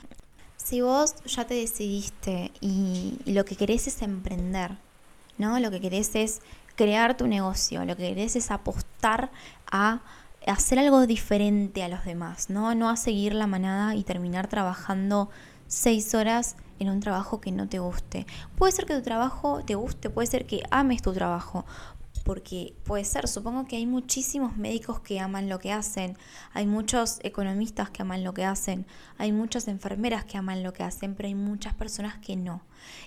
Si 0.57 0.81
vos 0.81 1.15
ya 1.25 1.45
te 1.45 1.53
decidiste 1.53 2.51
y, 2.61 3.19
lo 3.25 3.45
que 3.45 3.55
querés 3.55 3.87
es 3.87 4.01
emprender, 4.01 4.77
¿no? 5.37 5.59
Lo 5.59 5.71
que 5.71 5.79
querés 5.79 6.15
es 6.15 6.41
crear 6.75 7.17
tu 7.17 7.27
negocio, 7.27 7.85
lo 7.85 7.95
que 7.95 8.09
querés 8.09 8.35
es 8.35 8.51
apostar 8.51 9.31
a 9.71 10.01
hacer 10.47 10.79
algo 10.79 11.05
diferente 11.05 11.83
a 11.83 11.89
los 11.89 12.05
demás, 12.05 12.49
¿no? 12.49 12.73
No 12.75 12.89
a 12.89 12.97
seguir 12.97 13.33
la 13.33 13.47
manada 13.47 13.95
y 13.95 14.03
terminar 14.03 14.47
trabajando 14.47 15.29
seis 15.67 16.15
horas 16.15 16.55
en 16.79 16.89
un 16.89 16.99
trabajo 16.99 17.41
que 17.41 17.51
no 17.51 17.67
te 17.67 17.79
guste. 17.79 18.25
Puede 18.55 18.71
ser 18.71 18.85
que 18.85 18.95
tu 18.95 19.01
trabajo 19.01 19.61
te 19.65 19.75
guste, 19.75 20.09
puede 20.09 20.27
ser 20.27 20.45
que 20.45 20.63
ames 20.71 21.01
tu 21.01 21.13
trabajo, 21.13 21.65
porque 22.23 22.75
puede 22.83 23.05
ser, 23.05 23.27
supongo 23.27 23.65
que 23.65 23.75
hay 23.75 23.85
muchísimos 23.85 24.57
médicos 24.57 24.99
que 24.99 25.19
aman 25.19 25.49
lo 25.49 25.59
que 25.59 25.71
hacen, 25.71 26.17
hay 26.53 26.65
muchos 26.65 27.19
economistas 27.23 27.89
que 27.89 28.01
aman 28.01 28.23
lo 28.23 28.33
que 28.33 28.45
hacen, 28.45 28.85
hay 29.17 29.31
muchas 29.31 29.67
enfermeras 29.67 30.25
que 30.25 30.37
aman 30.37 30.63
lo 30.63 30.73
que 30.73 30.83
hacen, 30.83 31.15
pero 31.15 31.27
hay 31.27 31.35
muchas 31.35 31.73
personas 31.73 32.17
que 32.19 32.35
no. 32.35 32.61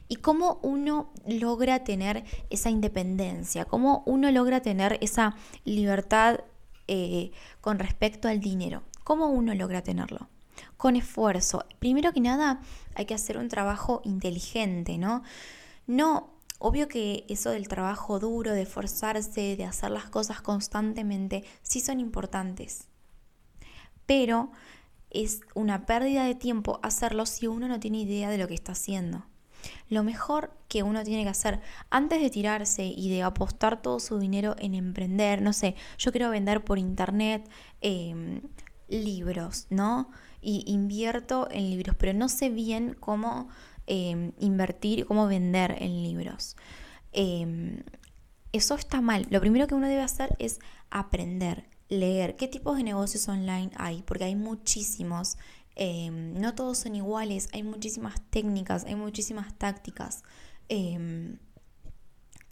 ¿Y 0.09 0.17
cómo 0.17 0.59
uno 0.63 1.13
logra 1.27 1.85
tener 1.85 2.25
esa 2.51 2.71
independencia? 2.71 3.65
¿Cómo 3.65 4.03
uno 4.07 4.31
logra 4.31 4.61
tener 4.61 4.99
esa 5.01 5.37
libertad 5.65 6.41
eh, 6.89 7.33
con 7.61 7.79
respecto 7.79 8.29
al 8.29 8.41
dinero? 8.41 8.83
¿Cómo 9.05 9.29
uno 9.29 9.55
logra 9.55 9.83
tenerlo? 9.83 10.29
Con 10.77 10.97
esfuerzo. 10.97 11.65
Primero 11.79 12.13
que 12.13 12.21
nada, 12.21 12.61
hay 12.95 13.07
que 13.07 13.15
hacer 13.15 13.39
un 13.39 13.49
trabajo 13.49 14.03
inteligente, 14.05 14.99
¿no? 14.99 15.23
No 15.87 16.32
Obvio 16.65 16.87
que 16.87 17.25
eso 17.29 17.51
del 17.51 17.67
trabajo 17.67 18.21
duro, 18.21 18.53
de 18.53 18.67
forzarse, 18.67 19.57
de 19.57 19.65
hacer 19.65 19.91
las 19.91 20.05
cosas 20.05 20.41
constantemente, 20.43 21.43
sí 21.61 21.81
son 21.81 21.99
importantes. 21.99 22.87
Pero 24.07 24.53
es 25.11 25.41
una 25.57 25.87
pérdida 25.87 26.23
de 26.23 26.37
tiempo 26.37 26.79
hacerlo 26.85 27.27
si 27.27 27.49
uno 27.49 27.67
no 27.67 27.81
tiene 27.81 28.03
idea 28.03 28.31
de 28.31 28.39
lo 28.39 28.47
que 28.47 28.55
está 28.55 28.73
haciendo. 28.73 29.27
Lo 29.89 30.05
mejor 30.05 30.57
que 30.69 30.85
uno 30.85 31.03
tiene 31.03 31.25
que 31.25 31.31
hacer 31.31 31.61
antes 31.91 32.23
de 32.23 32.31
tirarse 32.31 32.85
y 32.85 33.11
de 33.11 33.25
apostar 33.25 33.83
todo 33.83 33.99
su 33.99 34.21
dinero 34.21 34.55
en 34.61 34.75
emprender, 34.75 35.43
no 35.43 35.53
sé, 35.53 35.75
yo 35.99 36.13
quiero 36.13 36.31
vender 36.31 36.63
por 36.65 36.79
internet 36.79 37.51
em, 37.81 38.41
libros, 38.87 39.67
¿no? 39.69 40.13
Y 40.41 40.63
invierto 40.73 41.49
en 41.51 41.71
libros, 41.71 41.97
pero 41.99 42.13
no 42.17 42.29
sé 42.29 42.51
bien 42.51 42.97
cómo 43.01 43.49
Em, 43.87 44.33
invertir 44.39 45.01
y 45.01 45.03
cómo 45.03 45.27
vender 45.27 45.77
en 45.81 46.03
libros. 46.03 46.57
Em, 47.13 47.83
eso 48.53 48.77
está 48.77 49.01
mal. 49.01 49.27
Lo 49.31 49.41
primero 49.41 49.67
que 49.67 49.75
uno 49.75 49.89
debe 49.89 50.03
hacer 50.03 50.37
es 50.39 50.61
aprender, 50.91 51.69
leer 51.89 52.37
qué 52.37 52.47
tipos 52.47 52.77
de 52.77 52.85
negocios 52.85 53.29
online 53.29 53.73
hay, 53.77 54.03
porque 54.03 54.25
hay 54.25 54.37
muchísimos. 54.37 55.37
Em, 55.75 56.35
no 56.35 56.55
todos 56.55 56.79
son 56.79 56.95
iguales, 56.95 57.49
hay 57.53 57.65
muchísimas 57.65 58.21
técnicas, 58.31 58.85
hay 58.85 58.95
muchísimas 58.95 59.59
tácticas. 59.59 60.23
¿Qué 60.69 61.39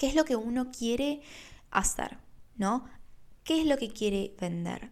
es 0.07 0.15
lo 0.15 0.25
que 0.25 0.37
uno 0.37 0.71
quiere 0.71 1.21
hacer? 1.71 2.19
¿No? 2.57 2.85
¿Qué 3.45 3.61
es 3.61 3.67
lo 3.67 3.77
que 3.79 3.91
quiere 3.91 4.35
vender? 4.41 4.91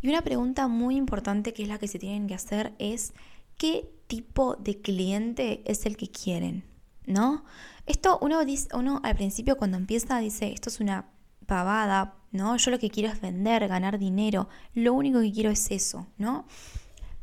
Y 0.00 0.08
una 0.08 0.22
pregunta 0.22 0.66
muy 0.68 0.96
importante 0.96 1.52
que 1.52 1.62
es 1.62 1.68
la 1.68 1.78
que 1.78 1.88
se 1.88 1.98
tienen 1.98 2.26
que 2.26 2.34
hacer 2.34 2.74
es 2.78 3.12
qué 3.56 3.97
tipo 4.08 4.56
de 4.56 4.80
cliente 4.80 5.62
es 5.64 5.86
el 5.86 5.96
que 5.96 6.10
quieren, 6.10 6.64
¿no? 7.06 7.44
Esto 7.86 8.18
uno 8.20 8.44
dice, 8.44 8.68
uno 8.74 9.00
al 9.04 9.14
principio 9.14 9.56
cuando 9.56 9.76
empieza 9.76 10.18
dice, 10.18 10.52
esto 10.52 10.68
es 10.70 10.80
una 10.80 11.10
pavada, 11.46 12.16
¿no? 12.32 12.56
Yo 12.56 12.70
lo 12.70 12.78
que 12.78 12.90
quiero 12.90 13.12
es 13.12 13.20
vender, 13.20 13.68
ganar 13.68 13.98
dinero, 13.98 14.48
lo 14.74 14.92
único 14.94 15.20
que 15.20 15.32
quiero 15.32 15.50
es 15.50 15.70
eso, 15.70 16.08
¿no? 16.18 16.46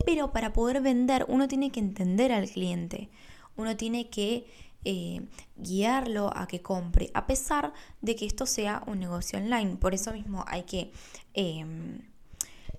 Pero 0.06 0.32
para 0.32 0.54
poder 0.54 0.82
vender 0.82 1.25
uno 1.27 1.48
tiene 1.48 1.72
que 1.72 1.80
entender 1.80 2.32
al 2.32 2.50
cliente, 2.50 3.10
uno 3.58 3.75
tiene 3.75 4.10
que 4.10 4.46
eh, 4.84 5.22
guiarlo 5.56 6.32
a 6.36 6.48
que 6.48 6.62
compre, 6.62 7.10
a 7.13 7.25
pesar 7.25 7.74
de 8.01 8.15
que 8.15 8.25
esto 8.25 8.46
sea 8.46 8.84
un 8.86 9.00
negocio 9.00 9.39
online. 9.39 9.77
Por 9.77 9.94
eso 9.96 10.13
mismo 10.13 10.46
hay 10.48 10.63
que 10.63 10.92
em, 11.34 12.01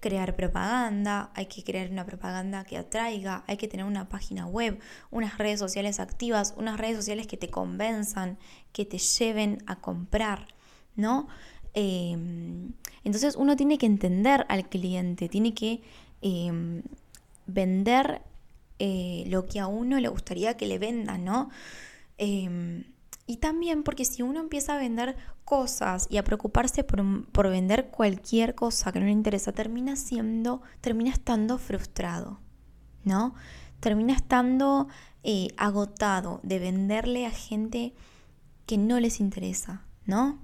crear 0.06 0.36
propaganda, 0.36 1.32
hay 1.34 1.46
que 1.46 1.64
crear 1.64 1.90
una 1.90 2.06
propaganda 2.06 2.62
que 2.62 2.76
atraiga, 2.76 3.42
hay 3.48 3.56
que 3.56 3.66
tener 3.66 3.84
una 3.84 4.08
página 4.08 4.46
web, 4.46 4.78
unas 5.10 5.36
redes 5.36 5.58
sociales 5.58 5.98
activas, 5.98 6.54
unas 6.56 6.78
redes 6.78 6.96
sociales 6.96 7.26
que 7.26 7.36
te 7.36 7.48
convenzan, 7.48 8.38
que 8.72 8.84
te 8.84 8.98
lleven 8.98 9.64
a 9.66 9.80
comprar, 9.80 10.46
¿no? 10.94 11.26
Em, 11.74 12.70
entonces 13.02 13.34
uno 13.34 13.56
tiene 13.56 13.78
que 13.78 13.86
entender 13.86 14.46
al 14.48 14.68
cliente, 14.68 15.28
tiene 15.28 15.54
que 15.54 15.82
em, 16.22 16.82
vender 17.48 18.22
eh, 18.78 19.24
lo 19.26 19.46
que 19.46 19.58
a 19.58 19.66
uno 19.66 19.98
le 19.98 20.08
gustaría 20.08 20.56
que 20.56 20.66
le 20.66 20.78
vendan, 20.78 21.24
¿no? 21.24 21.50
Y 23.26 23.38
también 23.38 23.82
porque 23.82 24.04
si 24.04 24.22
uno 24.22 24.38
empieza 24.38 24.74
a 24.74 24.78
vender 24.78 25.16
cosas 25.44 26.06
y 26.10 26.16
a 26.18 26.24
preocuparse 26.24 26.84
por, 26.84 27.48
vender 27.48 27.88
cualquier 27.88 28.54
cosa 28.54 28.92
que 28.92 29.00
no 29.00 29.06
le 29.06 29.12
interesa, 29.12 29.52
termina 29.52 29.96
siendo, 29.96 30.62
termina 30.80 31.10
estando 31.10 31.58
frustrado, 31.58 32.38
¿no? 33.02 33.34
Termina 33.80 34.14
estando 34.14 34.86
eh, 35.24 35.48
agotado 35.56 36.40
de 36.44 36.60
venderle 36.60 37.26
a 37.26 37.30
gente 37.30 37.94
que 38.64 38.78
no 38.78 39.00
les 39.00 39.18
interesa, 39.18 39.84
¿no? 40.04 40.38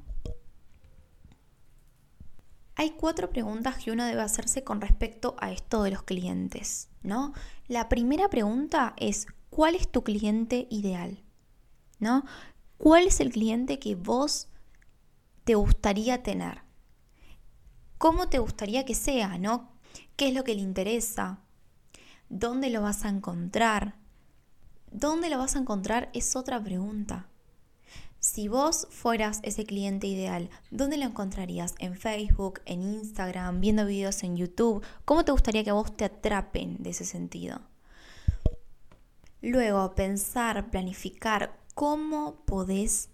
Hay 2.75 2.91
cuatro 2.91 3.31
preguntas 3.31 3.77
que 3.77 3.93
uno 3.93 4.05
debe 4.05 4.23
hacerse 4.23 4.65
con 4.65 4.81
respecto 4.81 5.37
a 5.39 5.53
esto 5.53 5.85
de 5.85 5.93
los 5.93 6.03
clientes, 6.03 6.89
¿no? 7.03 7.33
La 7.69 7.89
primera 7.89 8.29
pregunta 8.29 8.95
es, 8.97 9.27
¿cuál 9.51 9.77
es 9.77 9.91
tu 9.91 10.03
cliente 10.03 10.67
ideal? 10.71 11.23
¿No? 12.01 12.25
¿Cuál 12.83 13.07
es 13.07 13.21
el 13.21 13.31
cliente 13.31 13.79
que 13.79 13.95
vos 13.95 14.49
te 15.45 15.55
gustaría 15.55 16.25
tener? 16.25 16.63
¿Cómo 17.97 18.29
te 18.29 18.41
gustaría 18.41 18.85
que 18.85 18.97
sea, 18.97 19.39
no? 19.39 19.71
¿Qué 20.17 20.27
es 20.27 20.35
lo 20.35 20.43
que 20.43 20.57
le 20.57 20.63
interesa? 20.63 21.39
¿Dónde 22.29 22.71
lo 22.71 22.83
vas 22.83 23.05
a 23.05 23.09
encontrar? 23.09 23.95
¿Dónde 24.91 25.31
lo 25.31 25.39
vas 25.39 25.55
a 25.55 25.61
encontrar? 25.61 26.11
Es 26.13 26.35
otra 26.35 26.61
pregunta. 26.61 27.29
Si 28.19 28.49
vos 28.49 28.89
fueras 28.91 29.39
ese 29.45 29.65
cliente 29.65 30.09
ideal, 30.09 30.51
¿dónde 30.73 30.97
lo 30.97 31.05
encontrarías? 31.05 31.77
¿En 31.79 31.95
Facebook, 31.95 32.63
en 32.65 32.83
Instagram, 32.83 33.61
viendo 33.61 33.87
videos 33.87 34.25
en 34.25 34.37
YouTube? 34.37 34.85
¿Cómo 35.05 35.25
te 35.25 35.31
gustaría 35.31 35.63
que 35.63 35.71
vos 35.71 35.97
te 35.97 36.07
atrapen 36.07 36.83
de 36.83 36.91
ese 36.91 37.05
sentido? 37.05 37.61
Luego, 39.41 39.95
pensar, 39.95 40.69
planificar 40.71 41.62
cómo 41.75 42.37
podés 42.47 43.09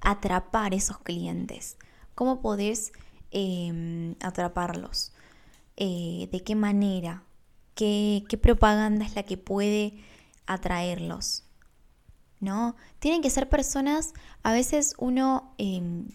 atrapar 0.00 0.74
esos 0.74 0.98
clientes, 0.98 1.76
cómo 2.14 2.40
podés 2.40 2.92
em, 3.30 4.14
atraparlos, 4.20 5.12
eh, 5.76 6.28
de 6.30 6.42
qué 6.42 6.54
manera, 6.54 7.22
¿Qué, 7.76 8.24
propaganda 8.40 9.04
es 9.04 9.14
la 9.14 9.22
que 9.22 9.36
puede 9.36 9.98
atraerlos. 10.46 11.44
¿No? 12.40 12.74
Tienen 13.00 13.20
que 13.20 13.28
ser 13.28 13.48
personas, 13.50 14.14
a 14.42 14.52
veces 14.52 14.94
uno 14.98 15.52
em, 15.58 16.08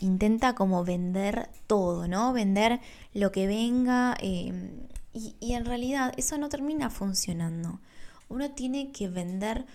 intenta 0.00 0.54
como 0.54 0.84
vender 0.84 1.50
todo, 1.66 2.08
¿no? 2.08 2.32
Vender 2.32 2.80
lo 3.12 3.30
que 3.32 3.46
venga 3.46 4.16
em, 4.20 4.88
y, 5.12 5.36
y 5.40 5.54
en 5.54 5.64
realidad 5.64 6.12
eso 6.16 6.36
no 6.38 6.48
termina 6.48 6.90
funcionando. 6.90 7.80
Uno 8.28 8.50
tiene 8.52 8.90
que 8.92 9.08
vender 9.08 9.66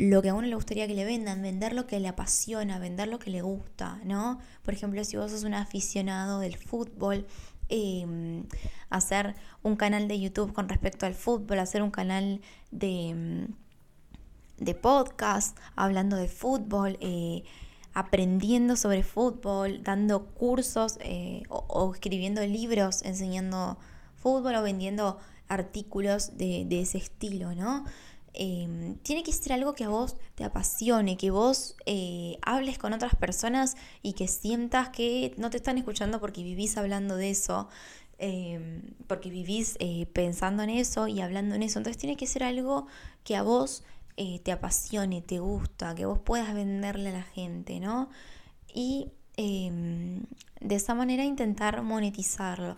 lo 0.00 0.22
que 0.22 0.30
a 0.30 0.34
uno 0.34 0.46
le 0.46 0.54
gustaría 0.54 0.86
que 0.86 0.94
le 0.94 1.04
vendan, 1.04 1.42
vender 1.42 1.74
lo 1.74 1.86
que 1.86 2.00
le 2.00 2.08
apasiona, 2.08 2.78
vender 2.78 3.08
lo 3.08 3.18
que 3.18 3.30
le 3.30 3.42
gusta, 3.42 4.00
¿no? 4.04 4.38
Por 4.62 4.72
ejemplo, 4.72 5.04
si 5.04 5.18
vos 5.18 5.30
sos 5.30 5.44
un 5.44 5.52
aficionado 5.52 6.40
del 6.40 6.56
fútbol, 6.56 7.26
em, 7.68 8.44
hacer 8.88 9.34
un 9.62 9.76
canal 9.76 10.08
de 10.08 10.18
YouTube 10.18 10.54
con 10.54 10.70
respecto 10.70 11.04
al 11.04 11.14
fútbol, 11.14 11.58
hacer 11.58 11.82
un 11.82 11.90
canal 11.90 12.40
de, 12.70 13.10
em, 13.10 13.48
de 14.56 14.74
podcast 14.74 15.58
hablando 15.76 16.16
de 16.16 16.28
fútbol, 16.28 16.96
eh, 17.00 17.42
aprendiendo 17.92 18.76
sobre 18.76 19.02
fútbol, 19.02 19.82
dando 19.82 20.28
cursos 20.28 20.96
eh, 21.02 21.42
o, 21.50 21.92
escribiendo 21.92 22.40
libros 22.46 23.02
enseñando 23.02 23.76
fútbol 24.16 24.54
o 24.54 24.62
vendiendo 24.62 25.18
artículos 25.48 26.38
de, 26.38 26.64
de 26.64 26.80
ese 26.80 26.96
estilo, 26.98 27.54
¿no? 27.54 27.84
Em, 28.32 28.96
tiene 28.98 29.24
que 29.24 29.32
ser 29.32 29.52
algo 29.52 29.74
que 29.74 29.84
a 29.84 29.88
vos 29.88 30.16
te 30.36 30.44
apasione, 30.44 31.16
que 31.16 31.30
vos 31.30 31.76
eh, 31.86 32.38
hables 32.42 32.78
con 32.78 32.92
otras 32.92 33.16
personas 33.16 33.76
y 34.02 34.12
que 34.12 34.28
sientas 34.28 34.90
que 34.90 35.34
no 35.36 35.50
te 35.50 35.56
están 35.56 35.78
escuchando 35.78 36.20
porque 36.20 36.44
vivís 36.44 36.76
hablando 36.76 37.16
de 37.16 37.30
eso, 37.30 37.68
em, 38.18 38.82
porque 39.08 39.30
vivís 39.30 39.76
eh, 39.80 40.06
pensando 40.12 40.62
en 40.62 40.70
eso 40.70 41.08
y 41.08 41.20
hablando 41.20 41.54
en 41.56 41.62
eso. 41.64 41.78
Entonces 41.80 41.98
tiene 41.98 42.16
que 42.16 42.26
ser 42.26 42.44
algo 42.44 42.86
que 43.24 43.34
a 43.36 43.42
vos 43.42 43.82
eh, 44.16 44.38
te 44.40 44.52
apasione, 44.52 45.22
te 45.22 45.40
gusta, 45.40 45.94
que 45.94 46.06
vos 46.06 46.18
puedas 46.20 46.54
venderle 46.54 47.10
a 47.10 47.12
la 47.12 47.22
gente, 47.22 47.80
¿no? 47.80 48.10
Y 48.72 49.10
em, 49.36 50.22
de 50.60 50.74
esa 50.76 50.94
manera 50.94 51.24
intentar 51.24 51.82
monetizarlo 51.82 52.76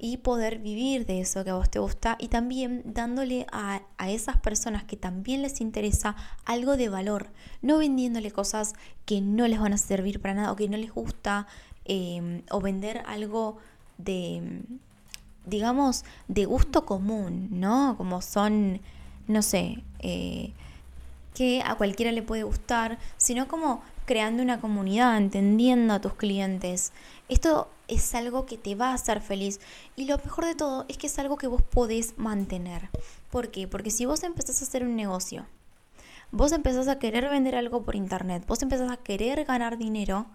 y 0.00 0.16
poder 0.16 0.58
vivir 0.58 1.04
de 1.04 1.20
eso 1.20 1.44
que 1.44 1.50
a 1.50 1.54
vos 1.54 1.70
te 1.70 1.78
gusta 1.78 2.16
y 2.18 2.28
también 2.28 2.82
dándole 2.86 3.46
a, 3.52 3.82
esas 4.08 4.38
personas 4.38 4.82
que 4.82 4.96
también 4.96 5.42
les 5.42 5.60
interesa 5.60 6.16
algo 6.46 6.78
de 6.78 6.88
valor, 6.88 7.28
no 7.60 7.78
vendiéndole 7.78 8.30
cosas 8.30 8.72
que 9.04 9.20
no 9.20 9.46
les 9.46 9.60
van 9.60 9.74
a 9.74 9.78
servir 9.78 10.20
para 10.20 10.34
nada 10.34 10.52
o 10.52 10.56
que 10.56 10.68
no 10.68 10.78
les 10.78 10.90
gusta 10.90 11.46
em, 11.84 12.42
o 12.50 12.60
vender 12.60 13.02
algo 13.06 13.58
de, 13.98 14.62
digamos, 15.44 16.04
de 16.28 16.46
gusto 16.46 16.86
común, 16.86 17.48
¿no? 17.50 17.94
Como 17.98 18.22
son, 18.22 18.80
no 19.28 19.42
sé, 19.42 19.82
eh, 19.98 20.52
que 21.34 21.62
a 21.62 21.74
cualquiera 21.74 22.10
le 22.10 22.22
puede 22.22 22.42
gustar, 22.42 22.98
sino 23.18 23.48
como 23.48 23.82
creando 24.10 24.42
una 24.42 24.60
comunidad, 24.60 25.16
entendiendo 25.16 25.94
a 25.94 26.00
tus 26.00 26.14
clientes. 26.14 26.92
Esto 27.28 27.70
es 27.86 28.12
algo 28.16 28.44
que 28.44 28.58
te 28.58 28.74
va 28.74 28.88
a 28.88 28.94
hacer 28.94 29.20
feliz 29.20 29.60
y 29.94 30.06
lo 30.06 30.18
mejor 30.18 30.46
de 30.46 30.56
todo 30.56 30.84
es 30.88 30.98
que 30.98 31.06
es 31.06 31.16
algo 31.20 31.36
que 31.36 31.46
vos 31.46 31.62
podés 31.62 32.18
mantener. 32.18 32.88
¿Por 33.30 33.52
qué? 33.52 33.68
Porque 33.68 33.92
si 33.92 34.06
vos 34.06 34.24
empezás 34.24 34.60
a 34.60 34.64
hacer 34.64 34.82
un 34.82 34.96
negocio, 34.96 35.46
vos 36.32 36.50
empezás 36.50 36.88
a 36.88 36.98
querer 36.98 37.30
vender 37.30 37.54
algo 37.54 37.84
por 37.84 37.94
internet, 37.94 38.42
vos 38.48 38.62
empezás 38.62 38.90
a 38.90 38.96
querer 38.96 39.44
ganar 39.44 39.78
dinero, 39.78 40.26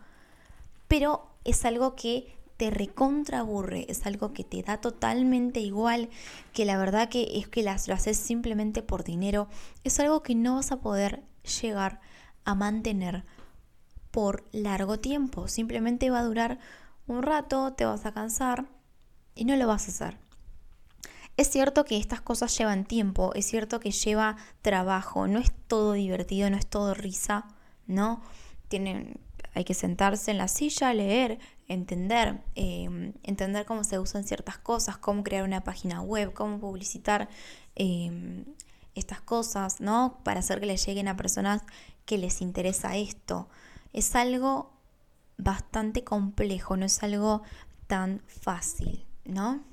pero 0.87 1.27
es 1.43 1.65
algo 1.65 1.97
que 1.97 2.33
te 2.55 2.69
recontra 2.69 3.39
aburre, 3.39 3.87
es 3.89 4.05
algo 4.05 4.31
que 4.31 4.45
te 4.45 4.63
da 4.63 4.77
totalmente 4.77 5.59
igual, 5.59 6.07
que 6.53 6.63
la 6.63 6.77
verdad 6.77 7.09
que 7.09 7.39
es 7.39 7.49
que 7.49 7.61
las, 7.61 7.89
lo 7.89 7.93
haces 7.95 8.15
simplemente 8.15 8.83
por 8.83 9.03
dinero, 9.03 9.49
es 9.83 9.99
algo 9.99 10.23
que 10.23 10.33
no 10.33 10.55
vas 10.55 10.71
a 10.71 10.79
poder 10.79 11.23
llegar 11.43 11.99
a 12.45 12.55
mantener 12.55 13.25
por 14.15 14.45
largo 14.53 14.97
tiempo. 14.97 15.49
Simplemente 15.49 16.09
va 16.09 16.19
a 16.19 16.23
durar 16.23 16.57
un 17.05 17.21
rato, 17.21 17.73
te 17.73 17.83
vas 17.83 18.05
a 18.05 18.13
cansar 18.13 18.65
y 19.35 19.43
no 19.43 19.57
lo 19.57 19.67
vas 19.67 19.89
a 19.89 19.91
hacer. 19.91 20.17
Es 21.35 21.49
cierto 21.49 21.83
que 21.83 21.97
estas 21.97 22.21
cosas 22.21 22.57
llevan 22.57 22.85
tiempo, 22.85 23.33
es 23.33 23.45
cierto 23.45 23.81
que 23.81 23.91
lleva 23.91 24.37
trabajo, 24.61 25.27
no 25.27 25.39
es 25.39 25.51
todo 25.67 25.91
divertido, 25.91 26.49
no 26.49 26.55
es 26.55 26.65
todo 26.65 26.93
risa, 26.93 27.49
¿no? 27.87 28.21
Tienen, 28.69 29.19
hay 29.53 29.65
que 29.65 29.73
sentarse 29.73 30.31
en 30.31 30.37
la 30.37 30.47
silla, 30.47 30.93
leer, 30.93 31.37
entender, 31.67 32.41
em, 32.55 33.11
entender 33.21 33.65
cómo 33.65 33.83
se 33.83 33.99
usan 33.99 34.23
ciertas 34.23 34.57
cosas, 34.57 34.95
cómo 34.95 35.25
crear 35.25 35.43
una 35.43 35.65
página 35.65 36.01
web, 36.01 36.31
cómo 36.31 36.57
publicitar 36.57 37.27
em, 37.75 38.45
estas 38.93 39.19
cosas, 39.19 39.81
¿no? 39.81 40.19
Para 40.23 40.39
hacer 40.39 40.61
que 40.61 40.67
le 40.67 40.77
lleguen 40.77 41.09
a 41.09 41.17
personas 41.17 41.63
que 42.05 42.17
les 42.17 42.39
interesa 42.39 42.95
esto 42.95 43.49
es 43.95 44.13
algo 44.15 44.73
bastante 45.37 46.03
complejo, 46.03 46.75
no 46.75 46.85
es 46.85 47.01
algo 47.01 47.43
tan 47.87 48.21
fácil, 48.27 49.05
¿no? 49.23 49.63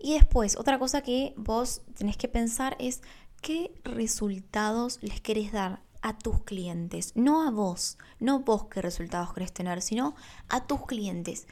Y 0.00 0.14
después, 0.14 0.56
otra 0.56 0.80
cosa 0.80 1.02
que 1.02 1.32
vos 1.36 1.82
tenés 1.96 2.16
que 2.16 2.26
pensar 2.26 2.76
es 2.80 3.02
qué 3.40 3.72
resultados 3.84 4.98
les 5.00 5.20
querés 5.20 5.52
dar 5.52 5.80
a 6.02 6.18
tus 6.18 6.42
clientes, 6.42 7.12
no 7.14 7.46
a 7.46 7.52
vos, 7.52 7.98
no 8.18 8.40
vos 8.40 8.66
qué 8.66 8.82
resultados 8.82 9.32
querés 9.32 9.52
tener, 9.52 9.80
sino 9.80 10.16
a 10.48 10.66
tus 10.66 10.84
clientes. 10.84 11.46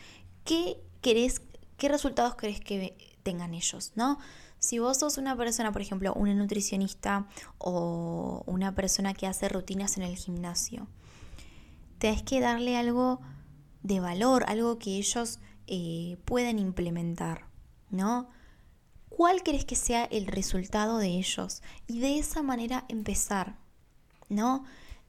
¿Qué 0.44 0.82
qué 1.00 1.88
resultados 1.88 2.34
querés 2.34 2.58
que 2.58 3.16
tengan 3.22 3.54
ellos, 3.54 3.92
no? 3.94 4.18
Si 4.58 4.80
vos 4.80 4.98
sos 4.98 5.16
una 5.16 5.36
persona, 5.36 5.70
por 5.70 5.82
ejemplo, 5.82 6.12
una 6.14 6.34
nutricionista 6.34 7.28
o 7.58 8.42
una 8.46 8.74
persona 8.74 9.14
que 9.14 9.28
hace 9.28 9.48
rutinas 9.48 9.96
en 9.96 10.02
el 10.02 10.16
gimnasio, 10.16 10.88
tenés 11.98 12.22
que 12.22 12.40
darle 12.40 12.76
algo 12.76 13.20
de 13.82 14.00
valor, 14.00 14.44
algo 14.48 14.78
que 14.78 14.96
ellos 14.96 15.38
eh, 15.66 16.18
puedan 16.24 16.58
implementar, 16.58 17.46
¿no? 17.90 18.28
¿Cuál 19.08 19.42
crees 19.42 19.64
que 19.64 19.76
sea 19.76 20.04
el 20.04 20.26
resultado 20.26 20.98
de 20.98 21.08
ellos? 21.08 21.62
Y 21.86 22.00
de 22.00 22.18
esa 22.18 22.42
manera 22.42 22.84
empezar, 22.88 23.56
¿no? 24.28 24.64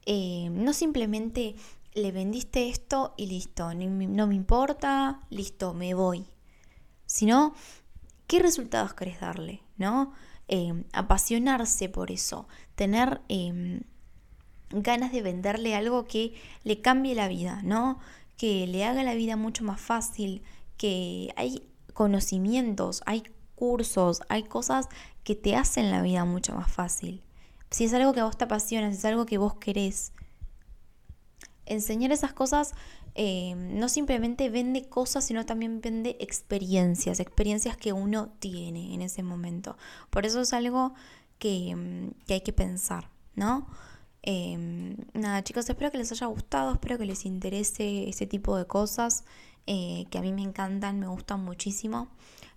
Eh, 0.06 0.50
no 0.52 0.72
simplemente 0.74 1.56
le 1.94 2.12
vendiste 2.12 2.70
esto 2.70 3.14
y 3.18 3.28
listo, 3.28 3.74
no 3.74 4.28
me 4.28 4.36
importa, 4.36 5.22
listo, 5.30 5.74
me 5.74 5.94
voy. 5.94 6.28
Sino, 7.06 7.54
¿qué 8.28 8.40
resultados 8.40 8.94
querés 8.94 9.20
darle? 9.20 9.62
¿No? 9.78 10.14
Eh, 10.48 10.86
apasionarse 10.94 11.90
por 11.90 12.10
eso, 12.12 12.48
tener 12.76 13.22
em, 13.28 13.82
ganas 14.70 15.12
de 15.12 15.22
venderle 15.22 15.76
algo 15.76 16.06
que 16.06 16.34
le 16.64 16.82
cambie 16.82 17.16
la 17.16 17.28
vida, 17.28 17.62
¿no? 17.64 18.00
Que 18.38 18.68
le 18.68 18.86
haga 18.86 19.04
la 19.04 19.16
vida 19.16 19.36
mucho 19.36 19.64
más 19.64 19.80
fácil, 19.80 20.44
que 20.78 21.34
hay 21.36 21.64
conocimientos, 21.94 23.02
hay 23.06 23.24
cursos, 23.56 24.22
hay 24.30 24.44
cosas 24.44 24.88
que 25.24 25.36
te 25.36 25.56
hacen 25.56 25.92
la 25.92 26.02
vida 26.02 26.26
mucho 26.26 26.54
más 26.54 26.72
fácil. 26.72 27.24
Si 27.72 27.86
es 27.86 27.94
algo 27.94 28.14
que 28.14 28.20
a 28.20 28.26
vos 28.26 28.38
te 28.38 28.46
apasiona, 28.46 28.92
si 28.92 28.98
es 28.98 29.06
algo 29.06 29.26
que 29.26 29.38
vos 29.38 29.56
querés, 29.56 30.14
enseñar 31.66 32.12
esas 32.12 32.34
cosas 32.34 32.74
eh, 33.20 33.56
no 33.56 33.90
simplemente 33.90 34.48
vende 34.52 34.88
cosas, 34.88 35.26
sino 35.26 35.44
también 35.44 35.82
vende 35.82 36.18
experiencias, 36.20 37.20
experiencias 37.20 37.76
que 37.76 37.92
uno 37.92 38.30
tiene 38.40 38.94
en 38.94 39.02
ese 39.02 39.24
momento. 39.24 39.76
Por 40.12 40.28
eso 40.28 40.40
es 40.42 40.54
algo 40.54 40.94
que, 41.40 41.76
mm, 41.76 42.32
hay 42.32 42.42
que 42.42 42.54
pensar, 42.54 43.10
¿no? 43.34 43.68
Em, 44.30 44.98
nada, 45.14 45.42
chicos, 45.42 45.70
espero 45.70 45.90
que 45.90 45.98
les 45.98 46.12
haya 46.12 46.28
gustado, 46.28 46.74
espero 46.74 46.98
que 46.98 47.06
les 47.06 47.26
interese 47.26 48.10
ese 48.10 48.28
tipo 48.28 48.58
de 48.58 48.68
cosas 48.68 49.24
eh, 49.68 50.06
que 50.12 50.18
a 50.18 50.22
mí 50.22 50.34
me 50.34 50.42
encantan, 50.42 51.00
me 51.00 51.08
gustan 51.08 51.46
muchísimo. 51.46 52.10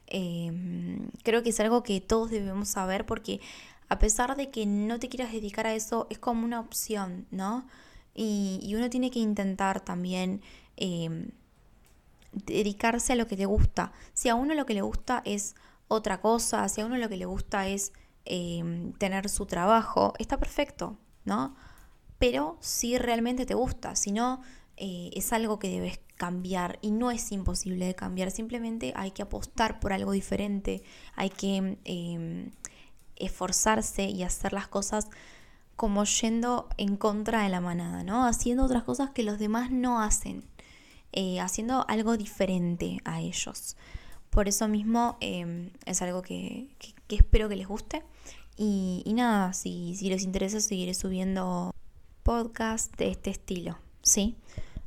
Em, 0.09 1.11
creo 1.23 1.45
que 1.45 1.51
es 1.51 1.61
algo 1.61 1.85
que 1.85 2.01
todos 2.01 2.31
debemos 2.31 2.69
saber 2.71 3.07
porque 3.07 3.41
a 3.89 4.01
pesar 4.01 4.37
de 4.37 4.51
que 4.51 4.67
no 4.67 4.99
te 4.99 5.09
quieras 5.09 5.31
dedicar 5.33 5.69
a 5.69 5.75
eso, 5.75 6.09
es 6.11 6.19
como 6.19 6.45
una 6.45 6.59
opción, 6.59 7.29
¿no? 7.31 7.69
Y, 8.15 8.75
uno 8.77 8.91
tiene 8.91 9.13
que 9.13 9.21
intentar 9.21 9.81
también 9.81 10.43
em, 10.77 11.31
dedicarse 12.33 13.13
a 13.13 13.17
lo 13.17 13.29
que 13.29 13.37
te 13.37 13.47
gusta. 13.47 13.93
Si 14.13 14.29
a 14.29 14.35
uno 14.35 14.55
lo 14.55 14.67
que 14.67 14.75
le 14.75 14.83
gusta 14.83 15.23
es 15.25 15.55
otra 15.89 16.21
cosa, 16.21 16.69
si 16.69 16.81
a 16.81 16.87
uno 16.87 16.97
lo 16.97 17.09
que 17.09 17.17
le 17.17 17.27
gusta 17.27 17.69
es 17.69 17.93
tener 18.99 19.29
su 19.29 19.47
trabajo, 19.47 20.15
está 20.19 20.39
perfecto, 20.39 20.99
¿no? 21.25 21.55
Pero 22.19 22.59
si 22.61 22.99
realmente 22.99 23.47
te 23.47 23.55
gusta, 23.55 23.97
si 23.97 24.13
no, 24.13 24.43
eh, 24.77 25.11
es 25.15 25.33
algo 25.33 25.59
que 25.59 25.69
debes 25.69 26.01
cambiar 26.17 26.79
y 26.83 26.91
no 26.91 27.11
es 27.11 27.33
imposible 27.33 27.87
de 27.87 27.95
cambiar, 27.95 28.31
simplemente 28.31 28.93
hay 28.95 29.11
que 29.13 29.23
apostar 29.23 29.81
por 29.81 29.93
algo 29.93 30.13
diferente, 30.13 30.83
hay 31.15 31.31
que 31.31 31.79
em, 31.85 32.51
esforzarse 33.17 34.05
y 34.05 34.23
hacer 34.23 34.53
las 34.53 34.69
cosas 34.69 35.09
como 35.77 36.05
yendo 36.05 36.69
en 36.77 36.99
contra 36.99 37.43
de 37.43 37.49
la 37.49 37.63
manada, 37.63 38.03
¿no? 38.05 38.27
Haciendo 38.27 38.65
otras 38.65 38.83
cosas 38.83 39.11
que 39.11 39.23
los 39.23 39.39
demás 39.39 39.71
no 39.71 40.03
hacen, 40.03 40.45
eh, 41.13 41.41
haciendo 41.41 41.87
algo 41.89 42.19
diferente 42.19 42.99
a 43.07 43.21
ellos. 43.21 43.79
Por 44.29 44.47
eso 44.47 44.69
mismo 44.69 45.17
em, 45.21 45.71
es 45.87 46.03
algo 46.03 46.23
que, 46.23 46.69
espero 47.09 47.49
que 47.49 47.57
les 47.57 47.67
guste. 47.67 48.03
Y, 48.57 49.05
nada, 49.15 49.53
si, 49.53 49.95
si 49.97 50.09
les 50.09 50.23
interesa, 50.23 50.61
seguiré 50.61 50.95
subiendo 50.95 51.75
podcast 52.23 52.95
de 52.97 53.11
este 53.11 53.31
estilo, 53.31 53.79
¿sí? 54.03 54.37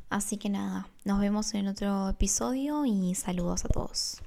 Así 0.09 0.37
que 0.37 0.49
nada, 0.49 0.87
nos 1.05 1.19
vemos 1.19 1.53
en 1.55 1.67
otro 1.67 2.09
episodio 2.09 2.85
y 2.85 3.15
saludos 3.15 3.65
a 3.65 3.69
todos. 3.69 4.21